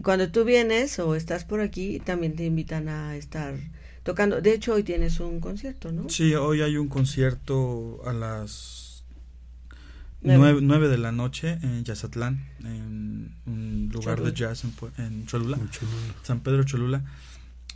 [0.03, 3.55] Cuando tú vienes o estás por aquí, también te invitan a estar
[4.07, 4.41] tocando.
[4.41, 6.09] De hecho, hoy tienes un concierto, ¿no?
[6.09, 9.03] Sí, hoy hay un concierto a las
[10.21, 10.39] Nueve.
[10.39, 14.53] nueve, nueve de la noche en Yazatlán, en un lugar de Cholula.
[14.53, 15.85] jazz en, Pue- en Cholula, gusto.
[16.23, 17.03] San Pedro Cholula,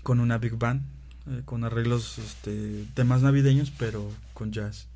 [0.04, 0.82] con una big band,
[1.30, 4.88] eh, con arreglos, este, temas navideños, pero con jazz.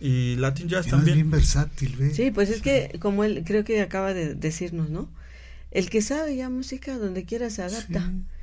[0.00, 1.16] Y Latin Jazz además también.
[1.16, 2.16] bien versátil, ¿ves?
[2.16, 5.08] Sí, pues es que, como él creo que acaba de decirnos, ¿no?
[5.70, 8.00] El que sabe ya música, donde quiera se adapta.
[8.10, 8.33] Sí.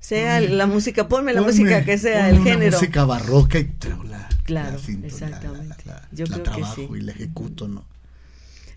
[0.00, 2.78] Sea la música, ponme la Ponme- música que sea, el una género.
[2.78, 3.70] música barroca y
[4.08, 5.76] la, Claro, la cinta, la- exactamente.
[5.84, 6.88] La, la- Yo la creo que trabajo sí.
[6.96, 7.84] y la ejecuto, ¿no?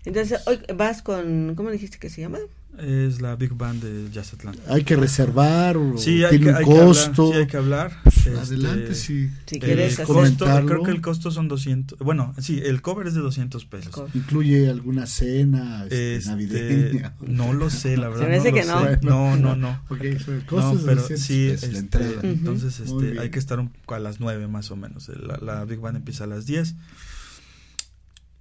[0.04, 2.38] Entonces, hoy vas con, ¿cómo dijiste que se llama?
[2.78, 4.56] Es la big band de Yazatlán.
[4.68, 7.30] Hay que reservar o Sí, hay tiene que, un hay que hablar, costo.
[7.32, 7.92] sí, hay que hablar.
[8.02, 9.30] Pues, Este, adelante, sí.
[9.46, 11.98] Si el quieres costo, creo que el costo son 200.
[12.00, 14.10] Bueno, sí, el cover es de 200 pesos.
[14.14, 17.14] Incluye alguna cena este, Este, navideña.
[17.26, 18.26] no lo sé, la verdad.
[18.28, 18.82] me hace no que no.
[18.84, 18.98] sé.
[19.02, 19.80] No, no, no.
[19.90, 22.20] Ok, so el costo No, es de pero 200 sí, pesos, la este, entrada.
[22.24, 25.08] entonces este, hay que estar un- a las 9 más o menos.
[25.10, 26.74] La, la Big Band empieza a las 10.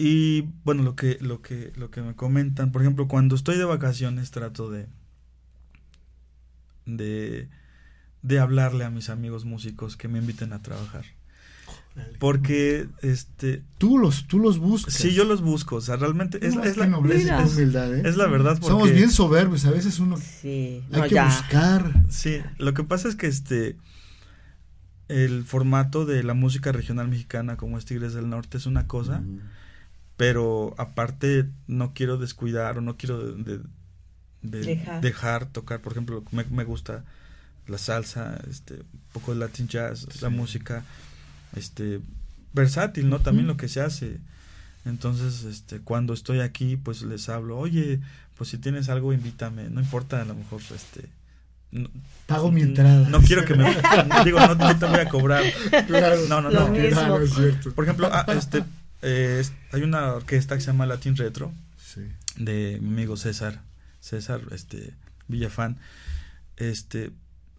[0.06, 3.64] Y bueno, lo que, lo que, lo que me comentan, por ejemplo, cuando estoy de
[3.64, 4.88] vacaciones trato de,
[6.86, 7.48] de,
[8.22, 11.06] de hablarle a mis amigos músicos que me inviten a trabajar.
[12.20, 14.94] Porque, este, Tú los, tú los buscas.
[14.96, 18.02] sí, yo los busco, o sea, realmente es, No, es qué la, nobleza humildad, ¿eh?
[18.04, 18.68] es la verdad porque...
[18.68, 21.26] Somos bien soberbios, a veces uno Sí, hay no, que ya.
[21.28, 22.04] buscar.
[22.10, 23.78] Sí, lo que pasa es que este
[25.08, 29.20] el formato de la música regional mexicana como es Tigres del Norte es una cosa,
[29.22, 29.40] Mm.
[30.18, 33.64] Pero aparte no quiero descuidar o no quiero de- de-
[34.42, 35.02] de- Dejar.
[35.02, 37.04] dejar tocar, por ejemplo, me, me gusta
[37.68, 40.84] la salsa, este, un poco de Latin jazz, la música,
[41.56, 42.02] este,
[42.54, 43.20] versátil, ¿no?
[43.20, 44.20] También lo que se hace.
[44.86, 48.02] Entonces, este, cuando estoy aquí, pues les hablo, oye,
[48.38, 51.08] pues si tienes algo, invítame, no importa, a lo mejor, este,
[51.72, 51.90] no,
[52.28, 53.08] Pago mi entrada.
[53.10, 53.74] no quiero que me,
[54.26, 55.44] digo, no, no te voy a cobrar.
[55.88, 56.18] Claro.
[56.28, 56.70] No, no, Lo no.
[56.74, 56.90] mismo.
[56.90, 57.72] Claro, es cierto.
[57.72, 58.64] Por ejemplo, ah, este,
[59.04, 62.02] eh, es- hay una orquesta que se llama Latin Retro, Sí.
[62.38, 63.62] de mi amigo César,
[64.00, 64.94] César, este,
[65.28, 65.78] Villafán,
[66.58, 67.12] este,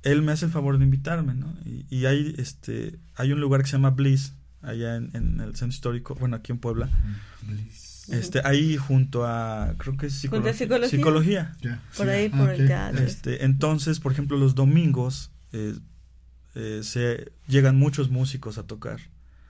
[0.02, 1.54] él me hace el favor de invitarme, ¿no?
[1.64, 4.32] Y, y hay, este, hay un lugar que se llama Bliss,
[4.62, 6.88] allá en, en el centro histórico, bueno, aquí en Puebla,
[8.08, 11.54] este, ahí junto a, creo que es ¿Junto a psicolo- psicología?
[11.58, 11.80] psicología.
[11.96, 12.12] Por sí.
[12.12, 13.02] ahí, Ah, por el teatro.
[13.04, 15.74] Este, entonces, por ejemplo, los domingos eh,
[16.54, 19.00] eh, se llegan muchos músicos a tocar.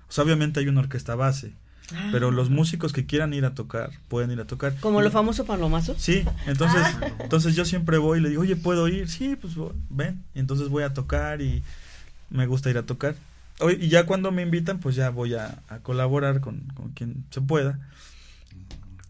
[0.09, 1.55] O sea, obviamente hay una orquesta base,
[1.93, 2.09] Ah.
[2.13, 4.75] pero los músicos que quieran ir a tocar pueden ir a tocar.
[4.81, 5.95] Como lo famoso palomazo.
[5.99, 7.09] Sí, entonces, Ah.
[7.21, 9.09] entonces yo siempre voy y le digo, oye, ¿puedo ir?
[9.09, 9.55] Sí, pues
[9.91, 10.23] ven.
[10.35, 11.63] Y entonces voy a tocar y
[12.31, 13.17] me gusta ir a tocar.
[13.61, 17.25] Oye, Y ya cuando me invitan, pues ya voy a, a colaborar con, con quien
[17.31, 17.79] se pueda.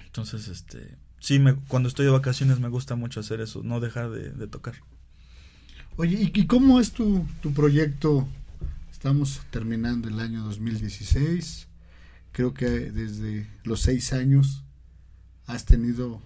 [0.06, 4.10] Entonces, este, sí, me, cuando estoy de vacaciones me gusta mucho hacer eso, no dejar
[4.10, 4.74] de, de tocar.
[5.96, 8.26] Oye, ¿y, y cómo es tu, tu proyecto?
[8.92, 11.68] Estamos terminando el año 2016.
[12.35, 14.64] Creo que desde los seis años
[15.47, 16.20] has tenido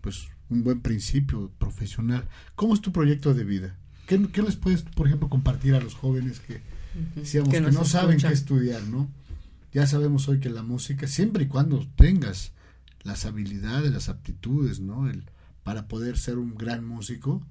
[0.00, 2.28] pues un buen principio profesional.
[2.54, 3.76] ¿Cómo es tu proyecto de vida?
[4.06, 6.62] ¿Qué, qué les puedes, por ejemplo, compartir a los jóvenes que
[7.16, 9.10] decíamos que, nos no saben qué estudiar, ¿no?
[9.72, 12.52] Ya sabemos hoy que la música, siempre y cuando tengas
[13.02, 15.10] las habilidades, las aptitudes, ¿no?
[15.10, 15.24] El,
[15.64, 17.44] para poder ser un gran músico,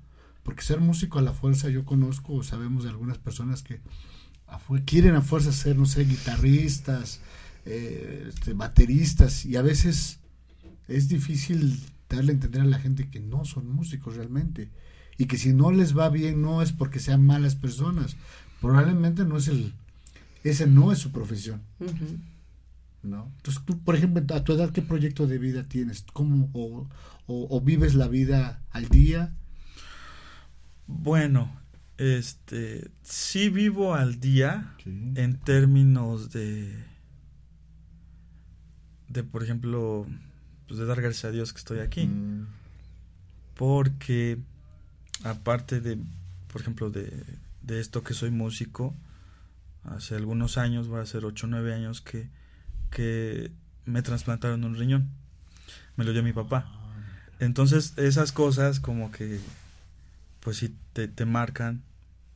[0.44, 3.82] porque ser músico a la fuerza, yo conozco, sabemos de algunas personas que
[4.48, 7.20] a quieren a fuerza ser, no sé, guitarristas,
[7.66, 10.20] eh, este, bateristas, y a veces
[10.88, 14.70] es difícil darle a entender a la gente que no son músicos realmente,
[15.18, 18.16] y que si no les va bien no es porque sean malas personas,
[18.61, 19.74] probablemente no es el,
[20.43, 21.61] ese no es su profesión.
[23.03, 23.32] ¿no?
[23.38, 26.05] Entonces, tú, por ejemplo, a tu edad, ¿qué proyecto de vida tienes?
[26.14, 26.88] ¿Cómo o,
[27.28, 29.34] o- o vives la vida al día?
[30.88, 31.51] Bueno,
[31.97, 36.74] este, sí vivo al día en términos de,
[39.14, 40.05] de por ejemplo,
[40.68, 42.47] pues de dar gracias a Dios que estoy aquí, Mm,
[43.55, 44.39] porque
[45.24, 45.97] aparte de,
[46.51, 47.11] por ejemplo, de,
[47.61, 48.95] de esto que soy músico,
[49.84, 52.28] hace algunos años, va a ser 8 o 9 años que,
[52.89, 53.51] que
[53.86, 55.09] me trasplantaron un riñón,
[55.95, 56.68] me lo dio mi papá.
[57.39, 59.39] Entonces esas cosas como que
[60.39, 61.84] pues sí te, te marcan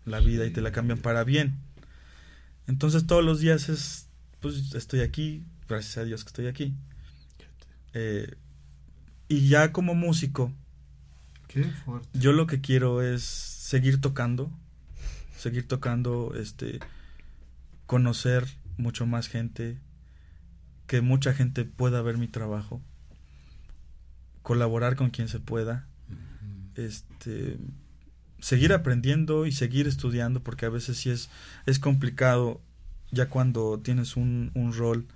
[0.06, 1.56] la vida y te la cambian para bien.
[2.68, 4.08] Entonces todos los días es,
[4.42, 6.74] pues estoy aquí, gracias a Dios que estoy aquí.
[7.94, 8.36] Eh,
[9.28, 10.54] y ya como músico,
[11.48, 12.08] Qué fuerte.
[12.14, 14.52] yo lo que quiero es seguir tocando,
[15.38, 16.80] seguir tocando, este,
[17.86, 18.46] conocer
[18.78, 19.78] mucho más gente,
[20.88, 22.82] que mucha gente pueda ver mi trabajo,
[24.44, 25.88] colaborar con quien se pueda,
[26.76, 27.58] este,
[28.40, 31.30] seguir aprendiendo y seguir estudiando, porque a veces sí es,
[31.66, 32.62] es complicado
[33.12, 35.08] ya cuando tienes un, un rol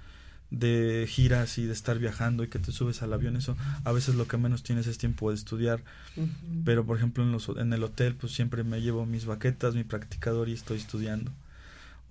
[0.51, 4.15] de giras y de estar viajando y que te subes al avión, eso a veces
[4.15, 5.81] lo que menos tienes es tiempo de estudiar,
[6.65, 9.83] pero por ejemplo en, los, en el hotel pues siempre me llevo mis baquetas, mi
[9.83, 11.31] practicador y estoy estudiando.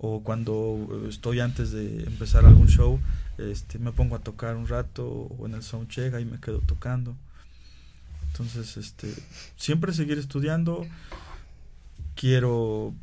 [0.03, 2.99] O cuando eh, estoy antes de empezar algún show,
[3.37, 7.15] este, me pongo a tocar un rato o en el soundcheck y me quedo tocando.
[8.31, 9.13] Entonces, este,
[9.57, 10.87] siempre seguir estudiando.
[12.15, 12.95] Quiero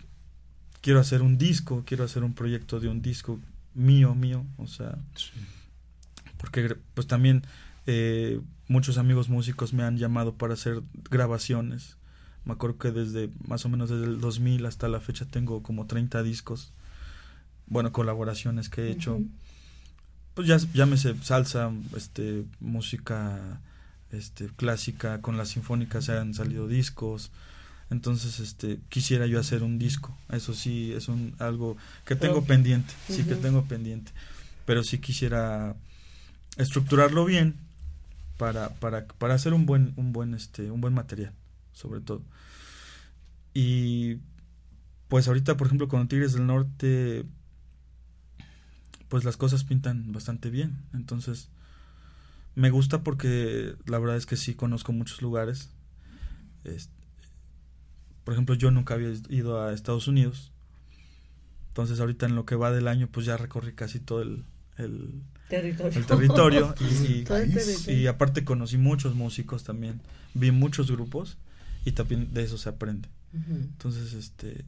[0.81, 3.39] quiero hacer un disco, quiero hacer un proyecto de un disco
[3.79, 5.31] mío, mío, o sea, Sí.
[6.37, 7.43] porque pues también
[7.87, 11.97] eh, muchos amigos músicos me han llamado para hacer grabaciones.
[12.45, 15.87] Me acuerdo que desde más o menos desde el 2000 hasta la fecha tengo como
[15.87, 16.73] 30 discos,
[17.67, 19.17] bueno, colaboraciones que he hecho.
[19.17, 19.29] Ujú.
[20.35, 23.61] Pues ya llámese salsa, este música
[24.11, 27.31] este clásica, con las sinfónicas se han salido discos.
[27.91, 30.17] Entonces, este quisiera yo hacer un disco.
[30.31, 34.13] Eso sí es un algo que tengo pendiente, sí que tengo pendiente.
[34.67, 35.75] Pero sí quisiera
[36.57, 37.57] estructurarlo bien
[38.37, 41.33] para para para hacer un buen un buen este un buen material,
[41.73, 42.23] sobre todo.
[43.55, 44.19] Y
[45.09, 47.25] pues ahorita, por ejemplo, con Tigres del Norte
[49.09, 50.77] pues las cosas pintan bastante bien.
[50.93, 51.49] Entonces,
[52.55, 55.71] me gusta porque la verdad es que sí conozco muchos lugares.
[56.65, 56.98] Este,
[58.29, 60.53] por ejemplo, yo nunca había ido a Estados Unidos.
[61.69, 64.45] Entonces, ahorita en lo que va del año, pues ya recorrí casi todo el,
[64.77, 65.99] el, Territorio.
[65.99, 66.75] el territorio.
[66.81, 66.85] y,
[67.21, 67.65] y- Todo el país.
[67.65, 68.01] territorio.
[68.03, 70.03] y aparte conocí muchos músicos también.
[70.35, 71.39] Vi muchos grupos
[71.87, 73.09] y también de eso se aprende.
[73.33, 74.67] Entonces, este,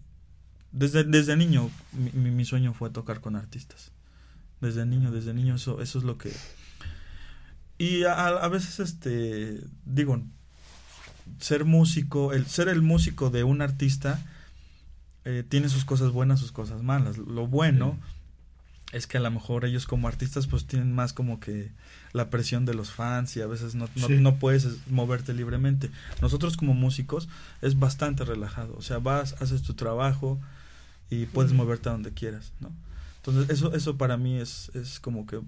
[0.73, 3.93] desde, desde niño, mi, mi- mi sueño fue tocar con artistas.
[4.63, 6.33] Desde niño, desde niño, eso, eso es lo que...
[7.77, 10.23] Y a, a veces, este, digo,
[11.39, 14.21] ser músico, el ser el músico de un artista
[15.25, 17.19] eh, tiene sus cosas buenas, sus cosas malas.
[17.19, 17.99] Lo bueno
[18.93, 21.71] es que a lo mejor ellos como artistas pues tienen más como que
[22.13, 24.15] la presión de los fans y a veces no, no, Sí.
[24.19, 25.91] no puedes moverte libremente.
[26.21, 27.29] Nosotros como músicos
[27.63, 30.41] es bastante relajado, o sea, vas, haces tu trabajo
[31.09, 32.73] y puedes moverte a donde quieras, ¿no?
[33.19, 35.39] Entonces eso, eso para mí es, es como que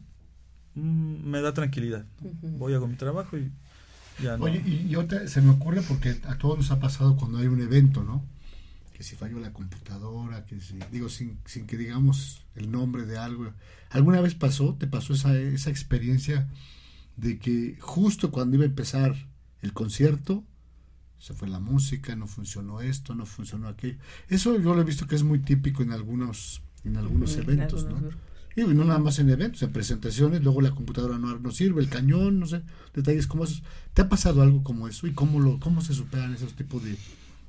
[0.75, 2.05] mm, me da tranquilidad.
[2.43, 3.51] Voy, hago mi trabajo y
[4.23, 4.45] ya no.
[4.45, 7.47] Oye, y yo te- se me ocurre porque a todos nos ha pasado cuando hay
[7.47, 8.25] un evento, ¿no?
[8.93, 13.19] Que si falló la computadora, que si, digo, sin, sin que digamos el nombre de
[13.19, 13.53] algo.
[13.91, 16.49] ¿Alguna vez pasó, te pasó esa, esa experiencia
[17.17, 19.15] de que justo cuando iba a empezar
[19.61, 20.45] el concierto,
[21.19, 23.97] se fue la música, no funcionó esto, no funcionó aquello?
[24.29, 28.11] Eso yo lo he visto que es muy típico en algunos, en algunos eventos, ¿no?
[28.57, 31.89] Y no nada más en eventos, en presentaciones, luego la computadora no, no sirve, el
[31.89, 32.63] cañón, no sé,
[32.95, 33.63] detalles como esos.
[33.95, 35.07] ¿Te ha pasado algo como eso?
[35.07, 36.97] ¿Y cómo lo cómo se superan esos tipos de...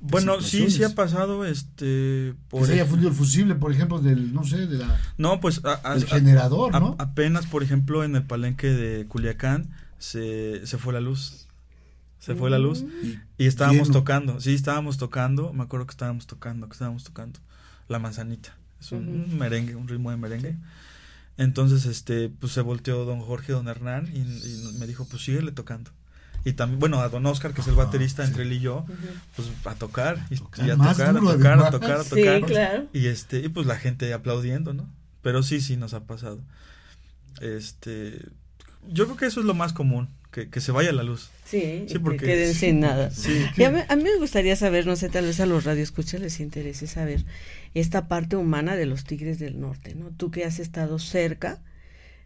[0.00, 2.34] bueno, sí, sí ha pasado, este...
[2.50, 5.60] Que se haya fundido el fusible, por ejemplo, del, no sé, de la, No, pues...
[5.64, 6.96] a- del a- generador, A- ¿no?
[6.98, 11.46] apenas, por ejemplo, en el palenque de Culiacán se, se fue la luz.
[12.18, 13.98] Se fue la luz Y y estábamos lleno.
[14.00, 14.40] tocando.
[14.40, 15.52] Sí, estábamos tocando.
[15.52, 17.38] Me acuerdo que estábamos tocando, que estábamos tocando
[17.86, 18.56] La Manzanita.
[18.80, 20.56] Es un merengue, un ritmo de merengue.
[21.36, 25.52] Entonces, este, pues se volteó don Jorge, don Hernán y, y me dijo, pues síguele
[25.52, 25.90] tocando.
[26.46, 28.28] Y también, bueno, a don Oscar, que es el baterista sí.
[28.30, 28.84] entre él y yo,
[29.34, 32.10] pues a tocar, y, Tocar y a tocar, duro, a tocar, a tocar, a Sí,
[32.10, 32.40] tocar.
[32.42, 32.86] claro.
[32.92, 34.86] Y este, y pues la gente aplaudiendo, ¿no?
[35.22, 36.40] Pero sí, sí nos ha pasado.
[37.40, 38.20] Este,
[38.88, 41.30] yo creo que eso es lo más común, que, que se vaya la luz.
[41.44, 43.10] Sí, porque- que queden sin nada.
[43.12, 43.44] Sí.
[43.56, 46.20] Y a, mí, a mí me gustaría saber, no sé, tal vez a los radioescuchas
[46.20, 47.24] les interese saber
[47.74, 50.10] esta parte humana de los Tigres del Norte, ¿no?
[50.10, 51.62] Tú que has estado cerca,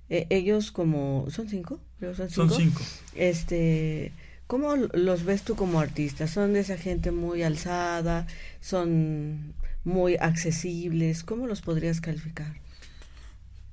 [0.08, 1.80] eh, ellos como, ¿son cinco?
[1.98, 2.48] Creo son cinco.
[2.48, 2.82] Son cinco.
[3.14, 4.12] Este,
[4.46, 6.30] ¿cómo los ves tú como artistas?
[6.30, 8.26] ¿Son de esa gente muy alzada?
[8.62, 9.52] ¿Son
[9.84, 11.24] muy accesibles?
[11.24, 12.54] ¿Cómo los podrías calificar?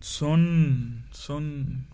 [0.02, 1.88] Son, son,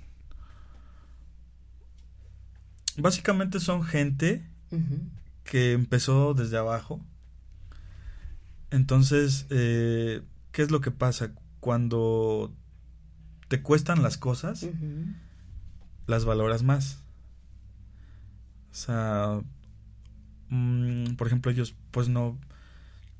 [3.02, 4.44] básicamente son gente
[5.44, 7.02] que empezó desde abajo.
[8.70, 10.22] Entonces, eh,
[10.52, 11.32] ¿qué es lo que pasa?
[11.60, 12.54] Cuando
[13.48, 14.66] te cuestan las cosas,
[16.08, 17.00] las valoras más.
[18.72, 19.42] O sea,
[20.50, 22.38] mm, por ejemplo, ellos pues no,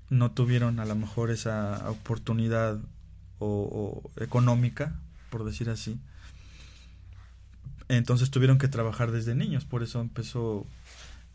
[0.10, 2.80] no tuvieron a lo mejor esa oportunidad
[3.40, 4.96] o, o económica,
[5.30, 6.00] por decir así.
[7.98, 10.66] Entonces tuvieron que trabajar desde niños, por eso empezó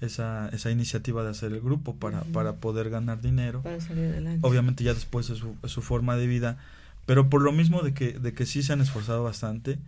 [0.00, 3.60] esa, esa iniciativa de hacer el grupo para, para poder ganar dinero.
[3.62, 4.40] Para salir adelante.
[4.46, 6.56] Obviamente ya después es su, es su forma de vida,
[7.04, 9.78] pero por lo mismo de que, de que sí se han esforzado bastante,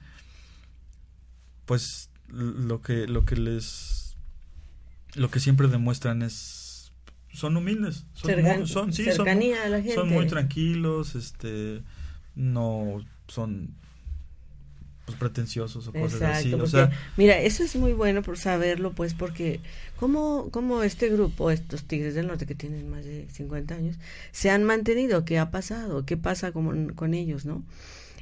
[1.65, 4.17] pues lo que, lo que les,
[5.15, 6.93] lo que siempre demuestran es,
[7.33, 9.95] son humildes, son, Cercan- muy- son, sí, son, cercanía a la gente.
[9.95, 11.83] son muy tranquilos, este,
[12.35, 13.71] no son
[15.17, 18.39] pues, pretenciosos o cosas Exacto, así, o porque, sea, mira, eso es muy bueno por
[18.39, 19.61] saberlo, pues, porque
[19.97, 23.97] como, como este grupo, estos Tigres del Norte que tienen más de 50 años,
[24.33, 26.05] se han mantenido, ¿qué ha pasado?
[26.07, 27.63] ¿Qué pasa con, con ellos, no?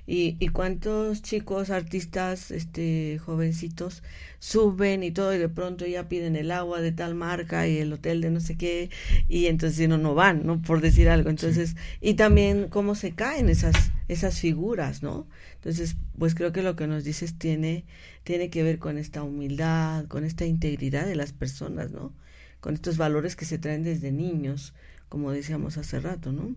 [0.07, 4.03] Y, y cuántos chicos, artistas, este, jovencitos,
[4.39, 7.93] suben y todo, y de pronto ya piden el agua de tal marca y el
[7.93, 8.91] hotel de no sé qué,
[9.29, 10.63] y entonces no, no van, ¿no?
[10.63, 11.31] Por decir algo.
[11.31, 15.27] Entonces, y también cómo se caen esas, esas figuras, ¿no?
[15.57, 17.85] Entonces, pues creo que lo que nos dices tiene,
[18.23, 22.13] tiene que ver con esta humildad, con esta integridad de las personas, ¿no?
[22.61, 24.75] Con estos valores que se traen desde niños,
[25.09, 26.55] como decíamos hace rato, ¿no?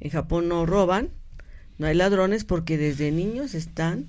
[0.00, 1.10] En Japón no roban,
[1.80, 4.04] no hay ladrones porque desde niños están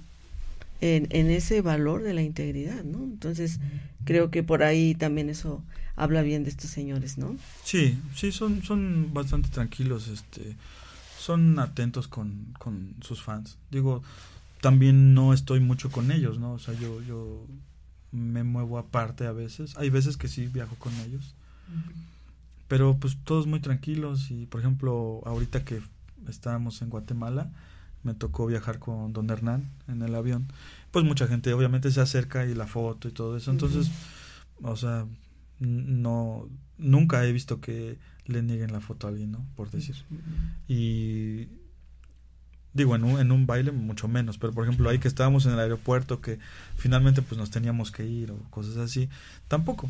[0.82, 2.98] en, en ese valor de la integridad, ¿no?
[3.02, 3.62] Entonces,
[4.04, 5.64] creo que por ahí también eso
[5.96, 7.38] habla bien de estos señores, ¿no?
[7.64, 10.58] Sí, sí, son, son bastante tranquilos, este,
[11.18, 13.58] son atentos con, con sus fans.
[13.72, 14.04] Digo,
[14.60, 16.52] también no estoy mucho con ellos, ¿no?
[16.52, 17.46] O sea, yo, yo
[18.12, 19.78] me muevo aparte a veces.
[19.78, 21.34] Hay veces que sí viajo con ellos.
[22.68, 25.82] Pero pues todos muy tranquilos y, por ejemplo, ahorita que
[26.28, 27.52] estábamos en Guatemala,
[28.04, 30.52] me tocó viajar con don Hernán en el avión.
[30.92, 33.52] Pues mucha gente obviamente se acerca y la foto y todo eso.
[33.52, 33.92] Entonces,
[34.62, 35.06] o sea,
[35.60, 39.46] no nunca he visto que le nieguen la foto a alguien, ¿no?
[39.56, 39.96] Por decir.
[40.68, 41.48] Y
[42.74, 45.54] digo, en un, en un baile mucho menos, pero por ejemplo, ahí que estábamos en
[45.54, 46.40] el aeropuerto que
[46.76, 49.10] finalmente pues nos teníamos que ir o cosas así,
[49.48, 49.90] tampoco.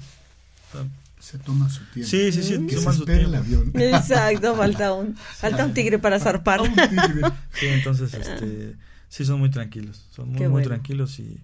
[1.21, 2.09] Se toma su tiempo.
[2.09, 2.65] Sí, sí, sí.
[2.67, 3.37] Que se su espere el tiempo.
[3.37, 3.71] avión.
[3.75, 6.61] Exacto, falta un, falta un tigre para zarpar.
[6.61, 7.21] Un tigre.
[7.53, 8.75] Sí, entonces este
[9.07, 11.39] sí son muy tranquilos, son muy muy tranquilos y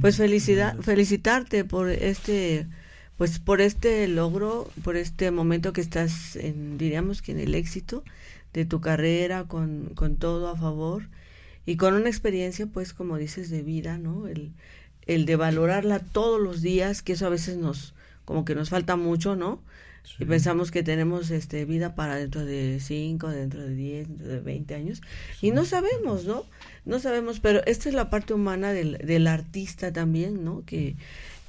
[0.00, 2.66] Pues felicidad, felicitarte por este,
[3.16, 8.02] pues por este logro, por este momento que estás en, diríamos que en el éxito
[8.52, 11.04] de tu carrera, con, con todo a favor
[11.66, 14.26] y con una experiencia, pues como dices, de vida, ¿no?
[14.26, 14.52] El,
[15.06, 17.94] el de valorarla todos los días, que eso a veces nos,
[18.30, 19.60] como que nos falta mucho, ¿no?
[20.20, 24.38] Y pensamos que tenemos este vida para dentro de 5, dentro de 10, dentro de
[24.38, 25.02] 20 años.
[25.42, 26.44] Y no sabemos, ¿no?
[26.84, 30.62] No sabemos, pero esta es la parte humana del, del artista también, ¿no?
[30.64, 30.94] Que,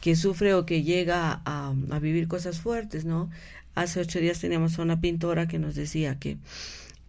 [0.02, 3.30] que sufre o que llega a, a vivir cosas fuertes, ¿no?
[3.76, 6.40] Hace ocho días teníamos a una pintora que nos decía que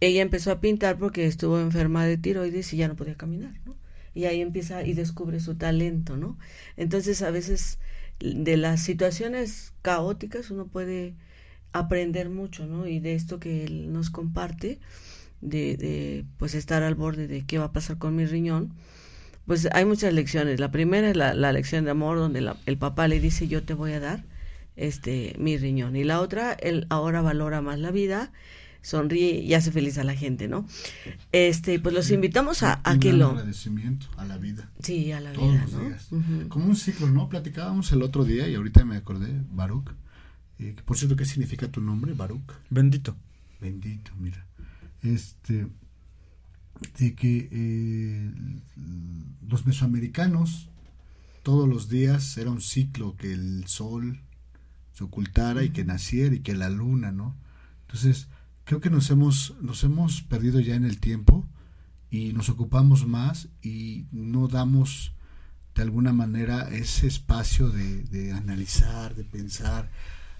[0.01, 3.75] ella empezó a pintar porque estuvo enferma de tiroides y ya no podía caminar, ¿no?
[4.13, 6.37] Y ahí empieza y descubre su talento, ¿no?
[6.77, 7.79] Entonces a veces
[8.19, 11.15] de las situaciones caóticas uno puede
[11.73, 12.87] aprender mucho, ¿no?
[12.87, 14.79] Y de esto que él nos comparte,
[15.41, 18.73] de, de pues estar al borde de qué va a pasar con mi riñón,
[19.45, 20.59] pues hay muchas lecciones.
[20.59, 23.63] La primera es la, la lección de amor donde la- el papá le dice yo
[23.63, 24.23] te voy a dar
[24.75, 28.31] este mi riñón y la otra él ahora valora más la vida
[28.83, 30.67] sonríe y hace feliz a la gente no
[31.31, 34.69] este pues los invitamos a, a Un que lo agradecimiento a la vida.
[34.81, 35.89] sí a la Todos vida los ¿no?
[35.89, 36.07] días.
[36.49, 37.29] Como un ciclo, ¿no?
[37.29, 39.89] Platicábamos el otro día y ahorita me acordé, Baruch.
[40.59, 42.51] Eh, que por cierto, ¿qué significa tu nombre, Baruch?
[42.69, 43.15] Bendito.
[43.59, 44.45] Bendito, mira.
[45.01, 45.67] Este,
[46.99, 48.31] de que eh,
[49.47, 50.69] los mesoamericanos
[51.43, 54.19] todos los días era un ciclo que el sol
[54.93, 57.35] se ocultara y que naciera y que la luna, ¿no?
[57.87, 58.27] Entonces,
[58.65, 61.45] creo que nos hemos, nos hemos perdido ya en el tiempo
[62.09, 65.13] y nos ocupamos más y no damos
[65.75, 69.89] de alguna manera ese espacio de, analizar, de pensar,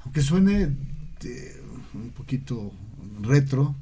[0.01, 0.75] aunque suene
[1.19, 1.63] de-
[1.93, 2.71] un poquito
[3.21, 3.75] retro,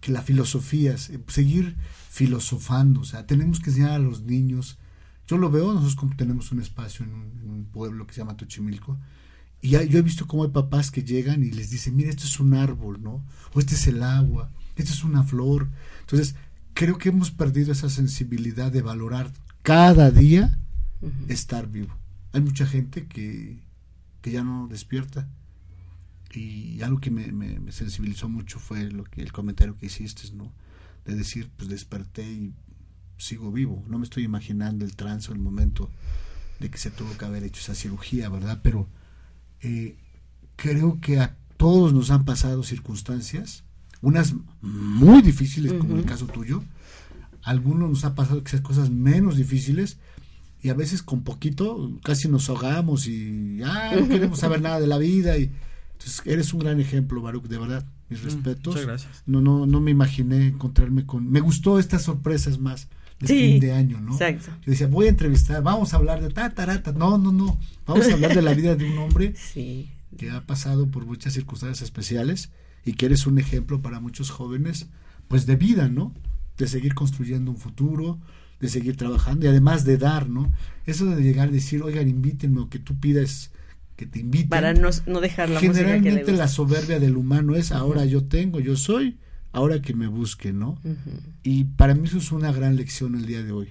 [0.00, 1.76] que la filosofía, es, eh, seguir
[2.10, 4.78] filosofando, o sea, tenemos que enseñar a los niños,
[5.26, 8.98] yo lo veo, nosotros tenemos un espacio en un, un pueblo que se llama Tochimilco,
[9.60, 12.38] y yo he visto cómo hay papás que llegan y les dicen, mira, esto es
[12.40, 13.24] un árbol, ¿no?
[13.54, 15.68] O este es el agua, esto es una flor.
[16.00, 16.36] Entonces,
[16.74, 19.32] creo que hemos perdido esa sensibilidad de valorar
[19.62, 20.58] cada día
[21.28, 21.94] estar vivo.
[22.32, 23.58] Hay mucha gente que,
[24.22, 25.28] que ya no despierta.
[26.32, 30.30] Y algo que me, me- me sensibilizó mucho fue lo que el comentario que hiciste,
[30.34, 30.52] ¿no?
[31.06, 32.52] De decir, pues desperté y
[33.16, 33.82] sigo vivo.
[33.88, 35.90] No me estoy imaginando el trance o el momento
[36.60, 38.60] de que se tuvo que haber hecho esa cirugía, ¿verdad?
[38.62, 38.88] Pero
[39.62, 39.96] eh,
[40.56, 43.64] creo que a todos nos han pasado circunstancias,
[44.00, 46.08] unas muy difíciles, como el Ujú.
[46.08, 46.62] caso tuyo,
[47.42, 49.98] algunos nos ha pasado sean cosas menos difíciles
[50.62, 54.86] y a veces con poquito casi nos ahogamos y ah, no queremos saber nada de
[54.86, 55.50] la vida y
[55.92, 59.22] entonces eres un gran ejemplo Baruch de verdad mis respetos Muchas gracias.
[59.26, 62.88] no no no me imaginé encontrarme con me gustó estas sorpresas más
[63.20, 64.50] de Sí, fin de año no exacto.
[64.64, 68.06] yo decía voy a entrevistar vamos a hablar de ta tarata no no no vamos
[68.08, 69.88] a hablar de la vida de un hombre Sí.
[70.16, 72.50] que ha pasado por muchas circunstancias especiales
[72.84, 74.86] y que eres un ejemplo para muchos jóvenes,
[75.26, 76.14] pues de vida, ¿no?
[76.56, 78.18] De seguir construyendo un futuro,
[78.60, 80.50] de seguir trabajando y además de dar, ¿no?
[80.86, 83.50] Eso de llegar y decir, oigan, invítenme o que tú pidas
[83.96, 84.48] que te inviten.
[84.48, 88.06] Para no, no dejar la música que le Generalmente la soberbia del humano es, ahora
[88.06, 89.18] yo tengo, yo soy,
[89.52, 90.78] ahora que me busquen, ¿no?
[91.42, 93.68] Y para mí eso es una gran lección el día de hoy.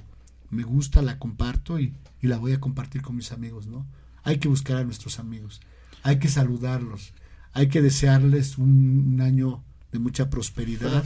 [0.50, 3.86] Me gusta, la comparto y, y la voy a compartir con mis amigos, ¿no?
[4.24, 5.62] Hay que buscar a nuestros amigos,
[6.04, 7.14] hay que saludarlos,
[7.54, 11.04] hay que desearles un, un año de mucha prosperidad.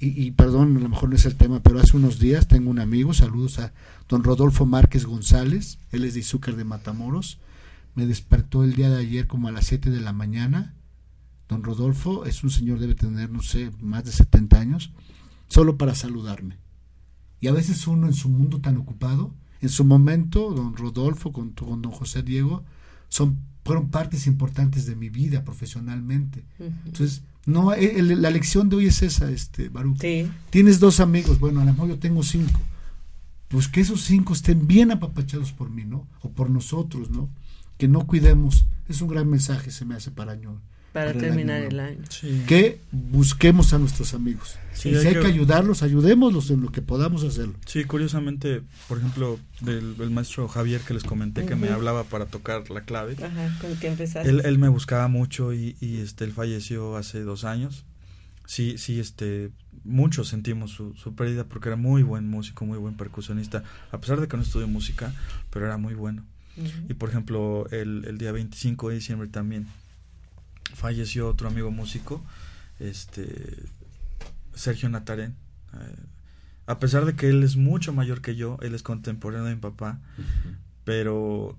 [0.00, 2.70] Y, y perdón, a lo mejor no es el tema, pero hace unos días tengo
[2.70, 3.72] un amigo, saludos a
[4.08, 7.38] don Rodolfo Márquez González, él es de Izúcar de Matamoros,
[7.98, 10.72] me despertó el día de ayer como a las 7 de la mañana.
[11.48, 14.92] Don Rodolfo es un señor, debe tener, no sé, más de 70 años,
[15.48, 16.56] solo para saludarme.
[17.40, 21.50] Y a veces uno en su mundo tan ocupado, en su momento, don Rodolfo con,
[21.50, 22.64] con don José Diego,
[23.08, 26.44] son, fueron partes importantes de mi vida profesionalmente.
[26.84, 29.98] Entonces, no, eh, el- la lección de hoy es esa, este, Baruch.
[30.00, 30.30] Sí.
[30.50, 32.60] Tienes dos amigos, bueno, a lo mejor yo tengo cinco.
[33.48, 36.06] Pues que esos cinco estén bien apapachados por mí, ¿no?
[36.20, 37.30] O por nosotros, ¿no?
[37.78, 38.66] Que no cuidemos.
[38.88, 40.60] Es un gran mensaje, se me hace para año.
[40.92, 42.04] Para Para el terminar año el año.
[42.08, 42.42] Sí.
[42.46, 44.56] Que busquemos a nuestros amigos.
[44.72, 47.54] Sí, si hay hay que- que ayudarlos, ayudémoslos en lo que podamos hacerlo.
[47.66, 52.26] Sí, curiosamente, por ejemplo, del, del maestro Javier que les comenté que me hablaba para
[52.26, 53.16] tocar la clave.
[53.22, 54.28] Ajá, con que empezaste.
[54.30, 57.84] Él, él me buscaba mucho y, y, este él falleció hace dos años.
[58.46, 59.50] Sí, sí, este,
[59.84, 63.62] muchos sentimos su, su pérdida porque era muy buen músico, muy buen percusionista,
[63.92, 65.12] a pesar de que no estudió música,
[65.50, 66.24] pero era muy bueno.
[66.56, 66.68] Ujú.
[66.88, 69.66] Y por ejemplo, el, el día 25 de diciembre también
[70.74, 72.22] falleció otro amigo músico,
[72.78, 73.56] este
[74.54, 75.34] Sergio Natarén.
[75.74, 76.04] Eh,
[76.66, 79.60] a pesar de que él es mucho mayor que yo, él es contemporáneo de mi
[79.60, 79.98] papá,
[80.84, 81.56] pero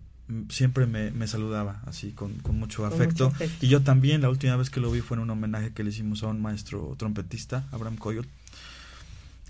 [0.49, 3.25] siempre me, me saludaba así con, con mucho Con afecto.
[3.29, 3.65] mucho afecto.
[3.65, 5.89] Y yo también, la última vez que lo vi fue en un homenaje que le
[5.89, 8.27] hicimos a un maestro trompetista, Abraham Coyot.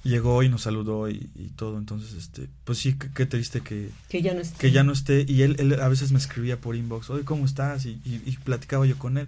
[0.02, 3.89] Llegó y nos saludó y, y todo, entonces, este, pues sí, qué, qué triste que,
[4.08, 4.58] Que ya no está.
[4.58, 5.26] que ya no esté.
[5.28, 8.38] Y él, él a veces me escribía por inbox oye cómo estás y, y- y
[8.38, 9.28] platicaba yo con él.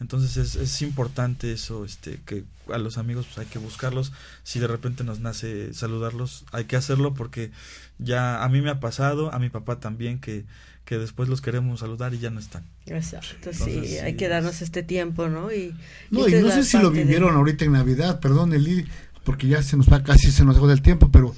[0.00, 4.12] Entonces es, es importante eso este que a los amigos pues hay que buscarlos.
[4.42, 7.50] Si de repente nos nace saludarlos hay que hacerlo porque
[7.98, 10.44] ya a mí me ha pasado a mi papá también que
[10.84, 12.64] que después los queremos saludar y ya no están.
[12.86, 15.52] Exacto, Entonces, sí, sí, hay que darnos este tiempo, ¿no?
[15.52, 15.74] Y,
[16.10, 18.84] No, y no sé si lo de- vivieron ahorita en Navidad, perdón, Eli,
[19.24, 21.34] porque ya se nos va casi, se nos dejó del tiempo, pero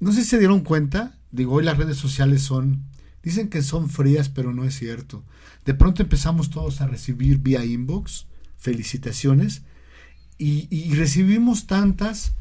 [0.00, 2.84] no sé si se dieron cuenta, digo, hoy las redes sociales son,
[3.22, 5.24] dicen que son frías, pero no es cierto.
[5.64, 8.26] De pronto empezamos todos a recibir vía inbox
[8.56, 9.62] felicitaciones
[10.38, 12.32] y, recibimos tantas,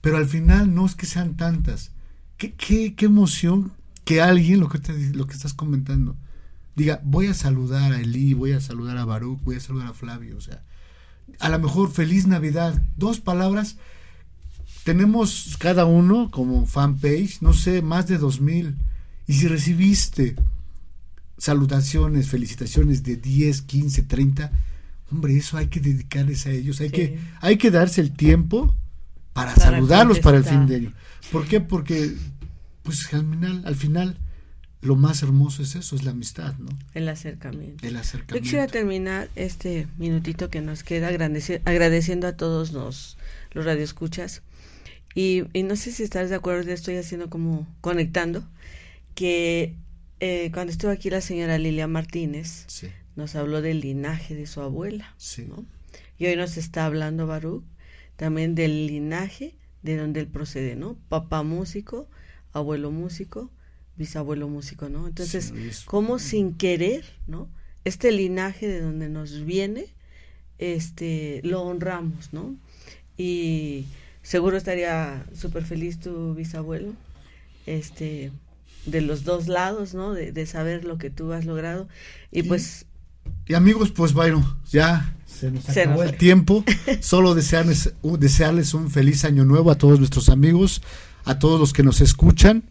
[0.00, 1.92] pero al final no es que sean tantas.
[2.36, 3.72] Qué, qué, qué emoción
[4.04, 4.80] que alguien, lo que,
[5.12, 6.16] lo que estás comentando,
[6.74, 9.94] diga, voy a saludar a Eli, voy a saludar a Baruch, voy a saludar a
[9.94, 10.64] Flavio, o sea,
[11.38, 13.76] a lo mejor feliz Navidad, dos palabras.
[14.84, 18.76] Tenemos cada uno como fanpage, no sé, más de dos mil.
[19.26, 20.36] Y si recibiste
[21.38, 24.52] salutaciones, felicitaciones de 10, 15, 30,
[25.10, 26.94] hombre, eso hay que dedicarles a ellos, hay Sí.
[26.94, 28.74] que hay que darse el tiempo
[29.32, 30.92] para, Para saludarlos para el fin de año.
[31.32, 31.60] ¿Por qué?
[31.60, 32.14] Porque
[32.82, 34.18] pues al final, al final
[34.82, 36.68] lo más hermoso es eso, es la amistad, ¿no?
[36.92, 37.86] El acercamiento.
[37.86, 38.42] El Yo acercamiento.
[38.44, 43.16] quisiera terminar este minutito que nos queda agradeci- agradeciendo a todos los,
[43.52, 44.42] los radioescuchas.
[45.14, 48.44] Y, y no sé si estás de acuerdo, ya estoy haciendo como conectando,
[49.14, 49.74] que
[50.20, 54.60] eh, cuando estuvo aquí la señora Lilia Martínez, Sí, nos habló del linaje de su
[54.60, 55.14] abuela.
[55.18, 55.44] sí.
[55.48, 55.64] ¿no?
[56.18, 57.64] Y hoy nos está hablando Baruch
[58.16, 60.96] también del linaje de donde él procede, ¿no?
[61.08, 62.08] Papá músico,
[62.52, 63.50] abuelo músico,
[63.96, 65.06] bisabuelo músico, ¿no?
[65.06, 67.48] Entonces, Sí, es- cómo sin querer, ¿no?
[67.84, 69.86] Este linaje de donde nos viene,
[70.58, 72.56] este, lo honramos, ¿no?
[73.16, 73.86] Y
[74.24, 76.92] seguro estaría súper feliz tu bisabuelo,
[77.66, 78.32] este,
[78.86, 80.12] de los dos lados, ¿no?
[80.12, 81.88] De, de saber lo que tú has logrado.
[82.32, 82.86] Y Y- pues,
[83.46, 86.64] Y amigos, pues bueno, ya se nos Se acabó nos- el tiempo.
[87.00, 90.82] Solo desearles, un- desearles un feliz año nuevo a todos nuestros amigos,
[91.24, 92.64] a todos los que nos escuchan.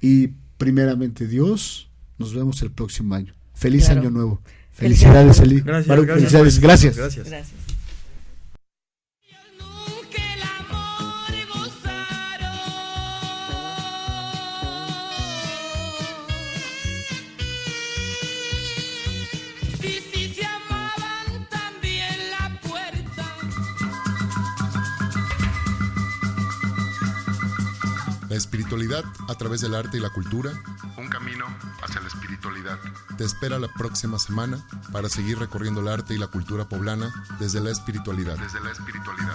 [0.00, 0.28] Y
[0.58, 1.88] primeramente Dios,
[2.18, 3.34] nos vemos el próximo año.
[3.54, 4.00] Feliz Claro.
[4.02, 4.40] año nuevo.
[4.72, 5.60] Felicidades, Eli.
[5.60, 6.30] Gracias, Baruch, gracias.
[6.32, 6.54] felicidades.
[6.54, 6.96] por- Gracias.
[6.96, 7.26] Gracias.
[7.28, 7.69] Gracias.
[28.30, 30.52] La espiritualidad a través del arte y la cultura.
[30.96, 31.44] Un camino
[31.82, 32.78] hacia la espiritualidad.
[33.18, 37.60] Te espera la próxima semana para seguir recorriendo el arte y la cultura poblana desde
[37.60, 38.38] la espiritualidad.
[38.38, 39.34] Desde la espiritualidad.